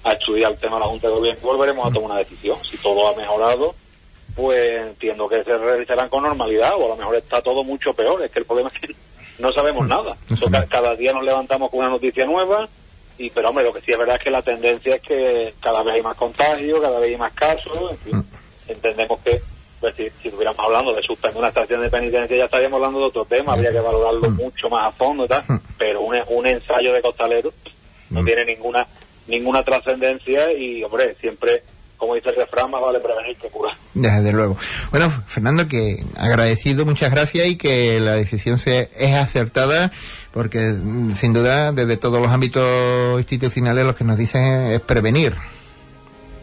[0.09, 2.57] a estudiar el tema de la Junta de Gobierno y volveremos a tomar una decisión.
[2.63, 3.75] Si todo ha mejorado,
[4.35, 8.23] pues entiendo que se realizarán con normalidad o a lo mejor está todo mucho peor.
[8.23, 8.95] Es que el problema es que
[9.39, 10.17] no sabemos mm, nada.
[10.69, 12.69] cada día nos levantamos con una noticia nueva
[13.19, 15.83] y pero hombre, lo que sí es verdad es que la tendencia es que cada
[15.83, 18.25] vez hay más contagios, cada vez hay más casos, en fin, mm.
[18.69, 19.41] entendemos que
[19.81, 23.25] pues si, estuviéramos hablando de suspender una estación de penitencia ya estaríamos hablando de otro
[23.25, 24.35] tema, habría que valorarlo mm.
[24.37, 25.43] mucho más a fondo y tal,
[25.77, 27.53] pero un, un ensayo de costalero
[28.11, 28.87] no tiene ninguna
[29.29, 31.63] ninguna trascendencia y, hombre, siempre,
[31.97, 33.77] como dice el refrán, más vale prevenir que curar.
[33.95, 34.57] Desde luego.
[34.91, 39.93] Bueno, Fernando, que agradecido, muchas gracias y que la decisión se, es acertada
[40.33, 45.35] porque, mm, sin duda, desde todos los ámbitos institucionales lo que nos dicen es, prevenir.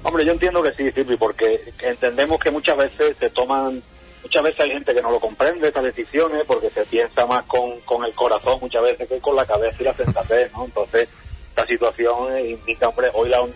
[0.04, 3.82] Hombre, yo entiendo que sí, sí, porque entendemos que muchas veces se toman
[4.22, 7.80] muchas veces hay gente que no lo comprende estas decisiones porque se piensa más con,
[7.82, 10.66] con el corazón muchas veces que con la cabeza y la sensatez, ¿no?
[10.66, 11.10] Entonces,
[11.56, 13.54] esta situación indica, hombre, hoy la, os,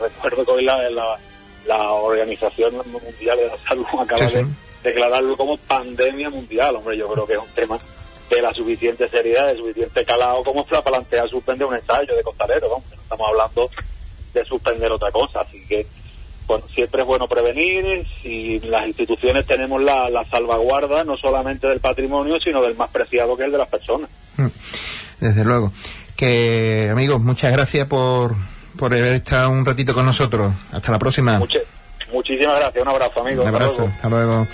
[0.00, 0.88] recuerdo que hoy la,
[1.66, 4.46] la, Organización Mundial de la Salud acaba de
[4.82, 7.78] declararlo como pandemia mundial, hombre, yo creo que es un tema
[8.30, 12.68] de la suficiente seriedad, de suficiente calado como para plantear suspender un ensayo de costalero,
[12.68, 13.70] no estamos hablando
[14.32, 15.86] de suspender otra cosa, así que
[16.46, 21.80] bueno, siempre es bueno prevenir, si las instituciones tenemos la, la salvaguarda no solamente del
[21.80, 24.08] patrimonio, sino del más preciado que es el de las personas.
[24.38, 24.46] Mm,
[25.20, 25.72] desde luego
[26.14, 28.34] que amigos, muchas gracias por,
[28.78, 30.52] por haber estado un ratito con nosotros.
[30.72, 31.40] Hasta la próxima.
[32.12, 33.44] muchísimas gracias, un abrazo amigos.
[33.46, 34.46] Un abrazo, hasta luego.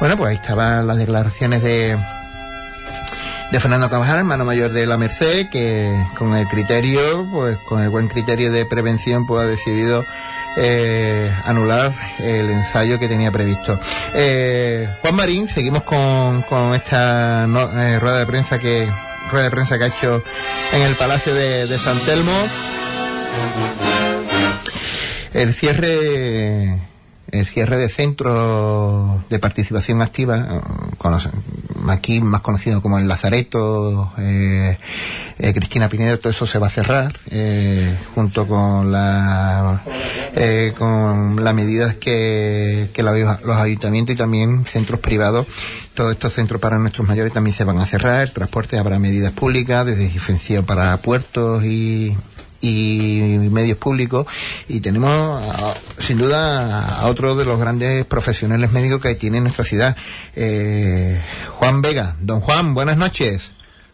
[0.00, 1.96] Bueno, pues ahí estaban las declaraciones de
[3.52, 7.90] de Fernando Cabajal, hermano mayor de la Merced, que con el criterio, pues con el
[7.90, 10.06] buen criterio de prevención, pues ha decidido
[10.56, 13.78] eh, anular el ensayo que tenía previsto.
[14.14, 18.88] Eh, Juan Marín, seguimos con, con esta eh, rueda de prensa que
[19.30, 20.22] rueda de prensa que ha hecho
[20.72, 22.32] en el Palacio de, San Telmo.
[25.32, 26.80] El cierre
[27.30, 30.62] el cierre de centros de participación activa,
[31.88, 34.78] aquí más conocido como el Lazareto, eh,
[35.38, 39.80] eh, Cristina Pinedo, todo eso se va a cerrar, eh, junto con la
[40.78, 45.46] con las medidas que, que los ayuntamientos y también centros privados
[45.94, 49.84] todos estos centros para nuestros mayores también se van a cerrar, transporte habrá medidas públicas,
[49.84, 52.16] desde diferencia para puertos y,
[52.62, 54.26] medios públicos
[54.68, 55.42] y tenemos
[55.98, 59.96] sin duda a otro de los grandes profesionales médicos que tiene nuestra ciudad,
[60.34, 62.16] eh, Juan Vega.
[62.20, 63.52] Don Juan, buenas noches.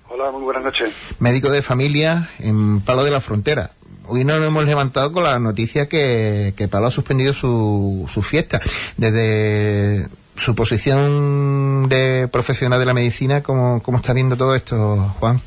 [0.08, 0.92] Hola, muy buenas noches.
[1.18, 3.72] Médico de familia en Palo de la Frontera.
[4.06, 8.60] Hoy nos hemos levantado con la noticia que, que Palo ha suspendido su, su fiesta.
[8.96, 15.40] Desde su posición de profesional de la medicina, ¿cómo, cómo está viendo todo esto, Juan?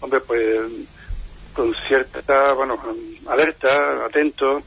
[0.00, 0.60] Hombre, pues
[1.54, 2.78] con cierta, bueno,
[3.28, 4.62] alerta, atento,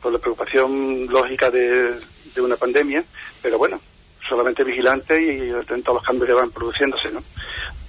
[0.00, 1.94] por la preocupación lógica de,
[2.34, 3.02] de una pandemia,
[3.42, 3.80] pero bueno,
[4.28, 7.22] solamente vigilante y atento a los cambios que van produciéndose, ¿no?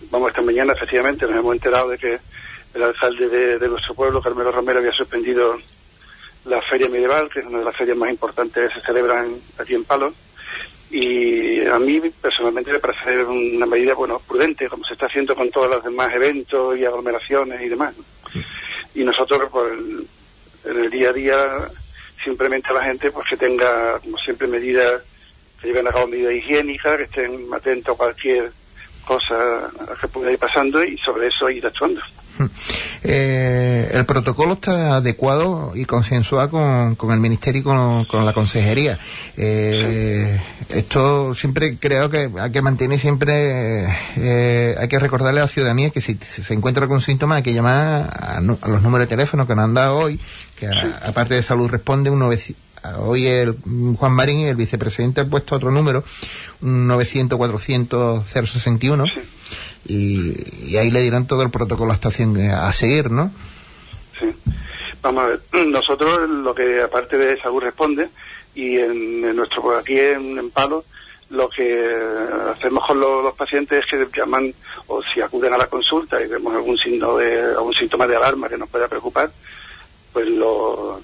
[0.09, 2.19] Vamos, esta mañana efectivamente nos hemos enterado de que
[2.73, 5.57] el alcalde de, de nuestro pueblo, Carmelo Romero, había suspendido
[6.45, 9.75] la feria medieval, que es una de las ferias más importantes que se celebran aquí
[9.75, 10.13] en Palos.
[10.89, 15.51] Y a mí personalmente me parece una medida bueno prudente, como se está haciendo con
[15.51, 17.93] todos los demás eventos y aglomeraciones y demás.
[18.95, 19.73] Y nosotros, pues,
[20.65, 21.37] en el día a día,
[22.23, 25.01] simplemente a la gente pues que tenga, como siempre, medidas,
[25.61, 28.51] que lleven a cabo medidas higiénicas, que estén atentos a cualquier
[29.05, 29.69] cosa
[30.01, 32.01] que pueda ir pasando y sobre eso ir actuando.
[33.03, 38.97] Eh, el protocolo está adecuado y consensuado con, con el Ministerio y con, la Consejería.
[39.35, 40.39] Eh,
[40.69, 43.85] Esto siempre creo que hay que mantener siempre,
[44.15, 47.53] eh, hay que recordarle a la ciudadanía que si se encuentra con síntomas hay que
[47.53, 50.19] llamar a, a los números de teléfono que nos han dado hoy,
[50.59, 55.25] que aparte de salud responde un 900 Hoy el mm, Juan Marín, el vicepresidente, ha
[55.25, 56.03] puesto otro número,
[56.61, 59.11] un 900-400-061,
[59.87, 63.31] y, ahí le dirán todo el protocolo hasta a seguir, ¿no?
[64.19, 64.27] Sí.
[65.01, 68.09] Vamos a ver, nosotros lo que aparte de salud responde
[68.55, 70.83] y en, nuestro aquí en, en Palo
[71.29, 71.95] lo que
[72.51, 74.53] hacemos con los, los pacientes es que llaman
[74.87, 78.47] o si acuden a la consulta y vemos algún signo de algún síntoma de alarma
[78.47, 79.29] que nos pueda preocupar,
[80.13, 80.99] pues lo,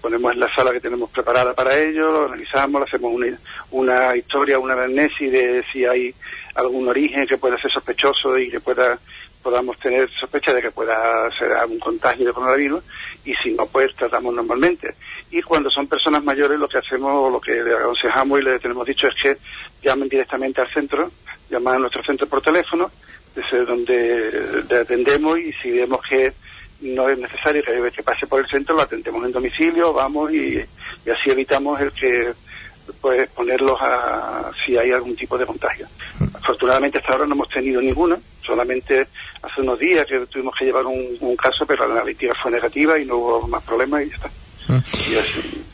[0.00, 3.38] ponemos en la sala que tenemos preparada para ello, lo analizamos, le hacemos una,
[3.72, 6.14] una historia, una anamnesis de si hay
[6.58, 8.98] algún origen que pueda ser sospechoso y que pueda
[9.42, 12.82] podamos tener sospecha de que pueda ser algún contagio de coronavirus
[13.24, 14.94] y si no pues tratamos normalmente.
[15.30, 18.86] Y cuando son personas mayores lo que hacemos lo que le aconsejamos y le tenemos
[18.86, 19.36] dicho es que
[19.82, 21.10] llamen directamente al centro
[21.48, 22.90] llaman a nuestro centro por teléfono
[23.34, 26.32] desde donde le atendemos y si vemos que
[26.80, 30.58] no es necesario que, que pase por el centro lo atendemos en domicilio vamos y,
[31.06, 32.32] y así evitamos el que
[33.00, 35.86] pues ponerlos a si hay algún tipo de contagio.
[36.34, 39.06] Afortunadamente hasta ahora no hemos tenido ninguno, solamente
[39.42, 42.98] hace unos días que tuvimos que llevar un, un caso, pero la analítica fue negativa
[42.98, 44.30] y no hubo más problemas y ya está.
[45.10, 45.64] Y así.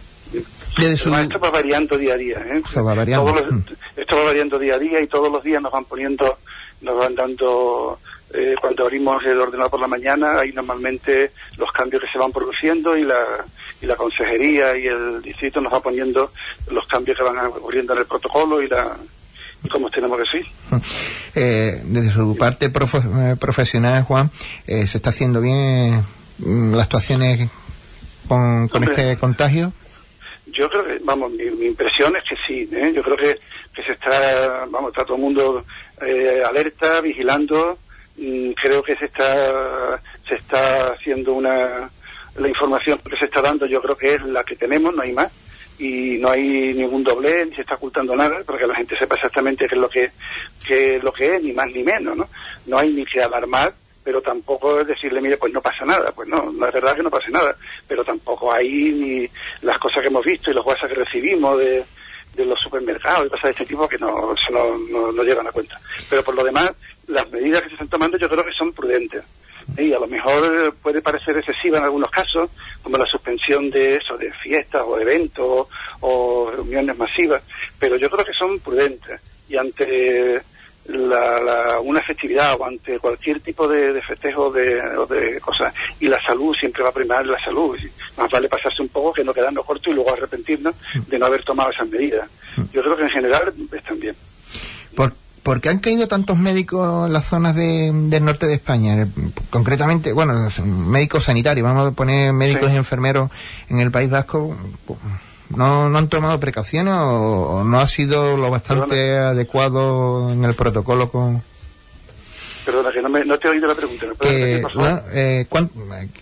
[0.79, 2.39] Desde su- Además, esto va variando día a día.
[2.47, 2.63] ¿eh?
[2.73, 3.31] Se va variando.
[3.33, 3.63] Todos los- Mm.
[3.97, 6.39] esto va variando día a día y todos los días nos van poniendo,
[6.81, 7.99] nos van dando,
[8.35, 12.33] eh, cuando abrimos el ordenador por la mañana, hay normalmente los cambios que se van
[12.33, 13.23] produciendo y la,
[13.81, 16.31] y la consejería y el distrito nos va poniendo
[16.71, 18.97] los cambios que van ocurriendo en el protocolo y la
[19.63, 20.47] y cómo tenemos que seguir.
[21.37, 24.31] Eh, desde su parte profo- eh, profesional, Juan,
[24.69, 26.05] eh, ¿se está haciendo bien
[26.39, 27.51] mm, las actuaciones
[28.29, 28.93] con, con Hombre.
[29.09, 29.73] este contagio?
[30.47, 32.93] Yo creo que, vamos, mi, mi impresión es que sí, ¿eh?
[32.95, 33.37] yo creo que,
[33.75, 35.65] que se está, vamos, está todo el mundo
[36.07, 37.79] eh, alerta, vigilando,
[38.17, 41.91] creo que se está, se está haciendo una,
[42.37, 45.13] la información que se está dando yo creo que es la que tenemos, no hay
[45.13, 45.33] más,
[45.79, 49.17] y no hay ningún doble, ni se está ocultando nada, para que la gente sepa
[49.17, 50.11] exactamente qué es lo que,
[50.65, 52.29] qué es lo que es, ni más ni menos, ¿no?
[52.67, 56.29] No hay ni que alarmar, pero tampoco es decirle, mire, pues no pasa nada, pues
[56.29, 57.57] no, es verdad que no pase nada,
[57.89, 59.29] pero tampoco hay ni
[59.63, 61.83] las cosas que hemos visto y los WhatsApp que recibimos de,
[62.35, 65.53] de los supermercados y cosas de este tipo que no, no, no, no llevan a
[65.53, 65.81] cuenta.
[66.09, 66.71] Pero por lo demás,
[67.09, 69.23] las medidas que se están tomando yo creo que son prudentes.
[69.79, 72.51] Y a lo mejor puede parecer excesiva en algunos casos,
[72.83, 75.67] como la suspensión de eso, de fiestas o eventos
[76.01, 77.43] o reuniones masivas,
[77.79, 79.21] pero yo creo que son prudentes.
[79.49, 80.43] Y ante
[80.87, 85.73] la, la- una festividad o ante cualquier tipo de, de festejo de, o de cosas,
[85.99, 87.75] y la salud siempre va a primar la salud.
[88.19, 90.75] Más vale pasarse un poco que no quedarnos cortos y luego arrepentirnos
[91.09, 92.29] de no haber tomado esas medidas.
[92.71, 94.15] Yo creo que en general están bien.
[94.95, 95.11] ¿Por,
[95.45, 98.95] por qué han caído tantos médicos en las zonas de- del norte de España?
[99.03, 99.07] Eh,
[99.51, 102.75] Concretamente, bueno, médicos sanitarios, vamos a poner médicos Sí.
[102.75, 103.31] y enfermeros
[103.69, 104.57] en el País Vasco.
[105.51, 110.55] ¿No, no han tomado precauciones o, o no ha sido lo bastante adecuado en el
[110.55, 111.43] protocolo con,
[112.65, 114.07] Perdona, que no, me, no te he oído la pregunta.
[114.23, 114.63] Eh,
[115.51, 115.71] cuán-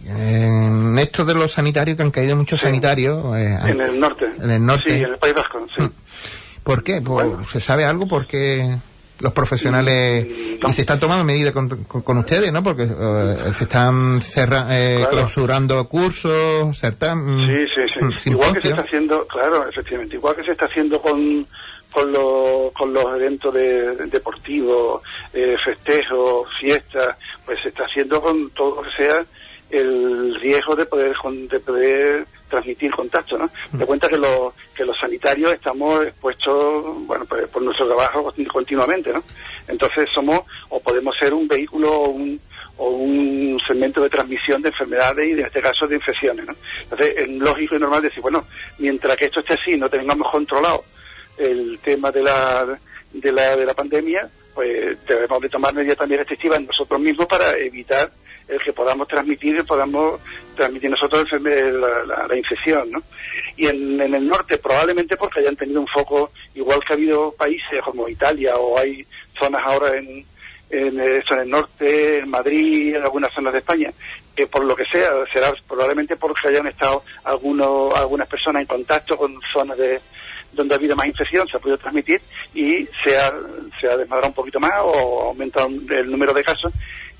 [0.04, 2.66] eh, en esto de los sanitarios, que han caído muchos Sí.
[2.66, 4.26] sanitarios eh, En el norte.
[4.42, 4.82] en el norte.
[4.90, 5.84] Sí, en el País Vasco, sí.
[6.64, 6.98] ¿Por qué?
[6.98, 7.46] Bueno.
[7.50, 8.08] ¿Se sabe algo?
[8.08, 8.76] Porque
[9.22, 12.62] los profesionales y se están tomando medidas con, con- con ustedes, ¿no?
[12.62, 15.10] Porque eh, se están cerra, eh, Claro.
[15.12, 18.28] clausurando cursos, certam- Sí, sí, sí.
[18.28, 21.46] mm, Igual que se está haciendo, claro, efectivamente, igual que se está haciendo con,
[21.92, 25.02] con, los, con los eventos de, deportivos,
[25.32, 29.24] eh, festejos, fiestas, pues se está haciendo con todo lo que sea
[29.72, 31.16] el riesgo de poder
[31.50, 33.50] de poder transmitir contacto, ¿no?
[33.76, 38.52] Te cuenta que los que los sanitarios estamos expuestos, bueno, pues por nuestro trabajo continu-
[38.52, 39.24] continuamente, ¿no?
[39.66, 42.38] Entonces somos o podemos ser un vehículo o un
[42.76, 46.54] o un segmento de transmisión de enfermedades y en este caso de infecciones, ¿no?
[46.82, 48.44] Entonces es lógico y normal decir, bueno,
[48.78, 50.84] mientras que esto esté así, no tengamos controlado
[51.38, 52.78] el tema de la
[53.12, 57.56] de la de la pandemia, pues debemos de tomar medidas también restrictivas nosotros mismos para
[57.56, 58.10] evitar
[58.52, 60.20] el que podamos transmitir y podamos
[60.54, 63.02] transmitir nosotros la, la, infección, ¿no?
[63.56, 67.82] Y en, el norte probablemente porque hayan tenido un foco, igual que ha habido países
[67.84, 69.06] como Italia o hay
[69.38, 70.24] zonas ahora en,
[70.70, 73.92] en, eso, en el norte, en Madrid, en algunas zonas de España,
[74.34, 79.16] que por lo que sea, será probablemente porque hayan estado algunos, algunas personas en contacto
[79.16, 80.00] con zonas de
[80.52, 82.20] donde ha habido más infección, se ha podido transmitir
[82.54, 83.32] y se ha,
[83.80, 86.72] se ha desmadrado un poquito más o aumentado el número de casos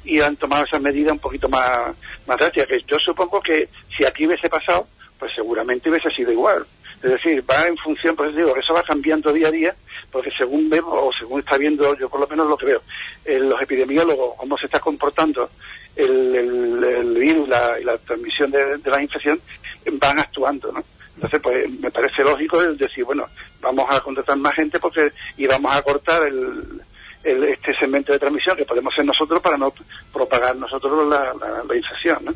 [0.05, 1.95] y han tomado esas medidas un poquito más,
[2.27, 2.69] más drásticas.
[2.69, 4.87] Que yo supongo que si aquí hubiese pasado,
[5.19, 6.65] pues seguramente hubiese sido igual.
[7.03, 9.75] Es decir, va en función, pues digo, eso va cambiando día a día,
[10.11, 12.83] porque según vemos, o según está viendo, yo por lo menos lo que veo,
[13.25, 15.51] eh, los epidemiólogos, cómo se está comportando
[15.97, 19.41] el, el, virus la, y la transmisión de, de, la infección,
[19.95, 20.85] van actuando, ¿no?
[21.17, 23.27] Entonces, pues me parece lógico decir, bueno,
[23.61, 26.83] vamos a contratar más gente porque y vamos a cortar el,
[27.25, 29.73] el, este segmento de transmisión que podemos hacer nosotros para no
[30.13, 32.19] propagar nosotros la, la, la infección.
[32.25, 32.33] ¿no?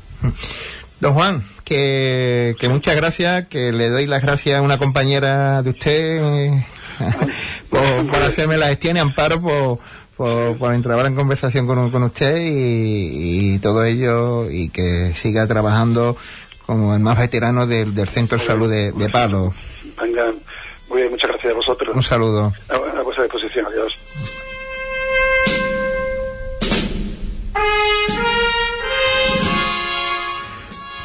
[1.01, 5.70] Don Juan, que, que, muchas gracias, que le doy las gracias a una compañera de
[5.70, 6.20] usted
[7.70, 7.80] por,
[8.11, 9.78] por, hacerme la gestión y amparo por,
[10.16, 15.47] por, por entrar en conversación con, con usted y, y, todo ello y que siga
[15.47, 16.16] trabajando
[16.64, 19.53] como el más veterano del, del Centro de Salud de, de Palo.
[20.01, 20.32] Venga,
[20.89, 21.95] muy bien, muchas gracias a vosotros.
[21.95, 22.53] Un saludo.
[22.68, 23.95] A, a vuestra disposición, adiós.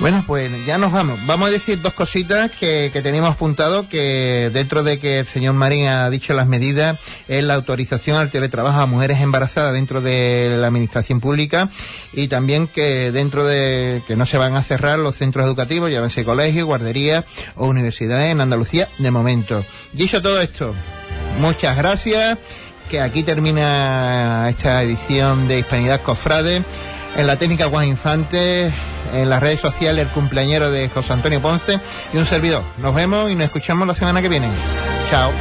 [0.02, 1.20] Bueno, pues ya nos vamos.
[1.28, 5.86] Vamos a decir dos cositas que, teníamos apuntado, que dentro de que el señor Marín
[5.86, 6.98] ha dicho las medidas,
[7.28, 11.70] es la autorización al teletrabajo a mujeres embarazadas dentro de la administración pública
[12.14, 16.26] y también que dentro de que no se van a cerrar los centros educativos, llámense
[16.26, 17.24] colegios, guarderías
[17.56, 19.64] o universidades en Andalucía de momento.
[19.94, 20.74] Dicho todo esto,
[21.40, 22.40] muchas gracias,
[22.90, 26.64] que aquí termina esta edición de Hispanidad Cofrade.
[27.18, 28.72] En la técnica Juan Infante,
[29.14, 31.80] en las redes sociales el cumpleañero de José Antonio Ponce
[32.14, 32.64] y un servidor.
[32.78, 34.50] Nos vemos y nos escuchamos la semana que viene.
[35.10, 35.32] Chao.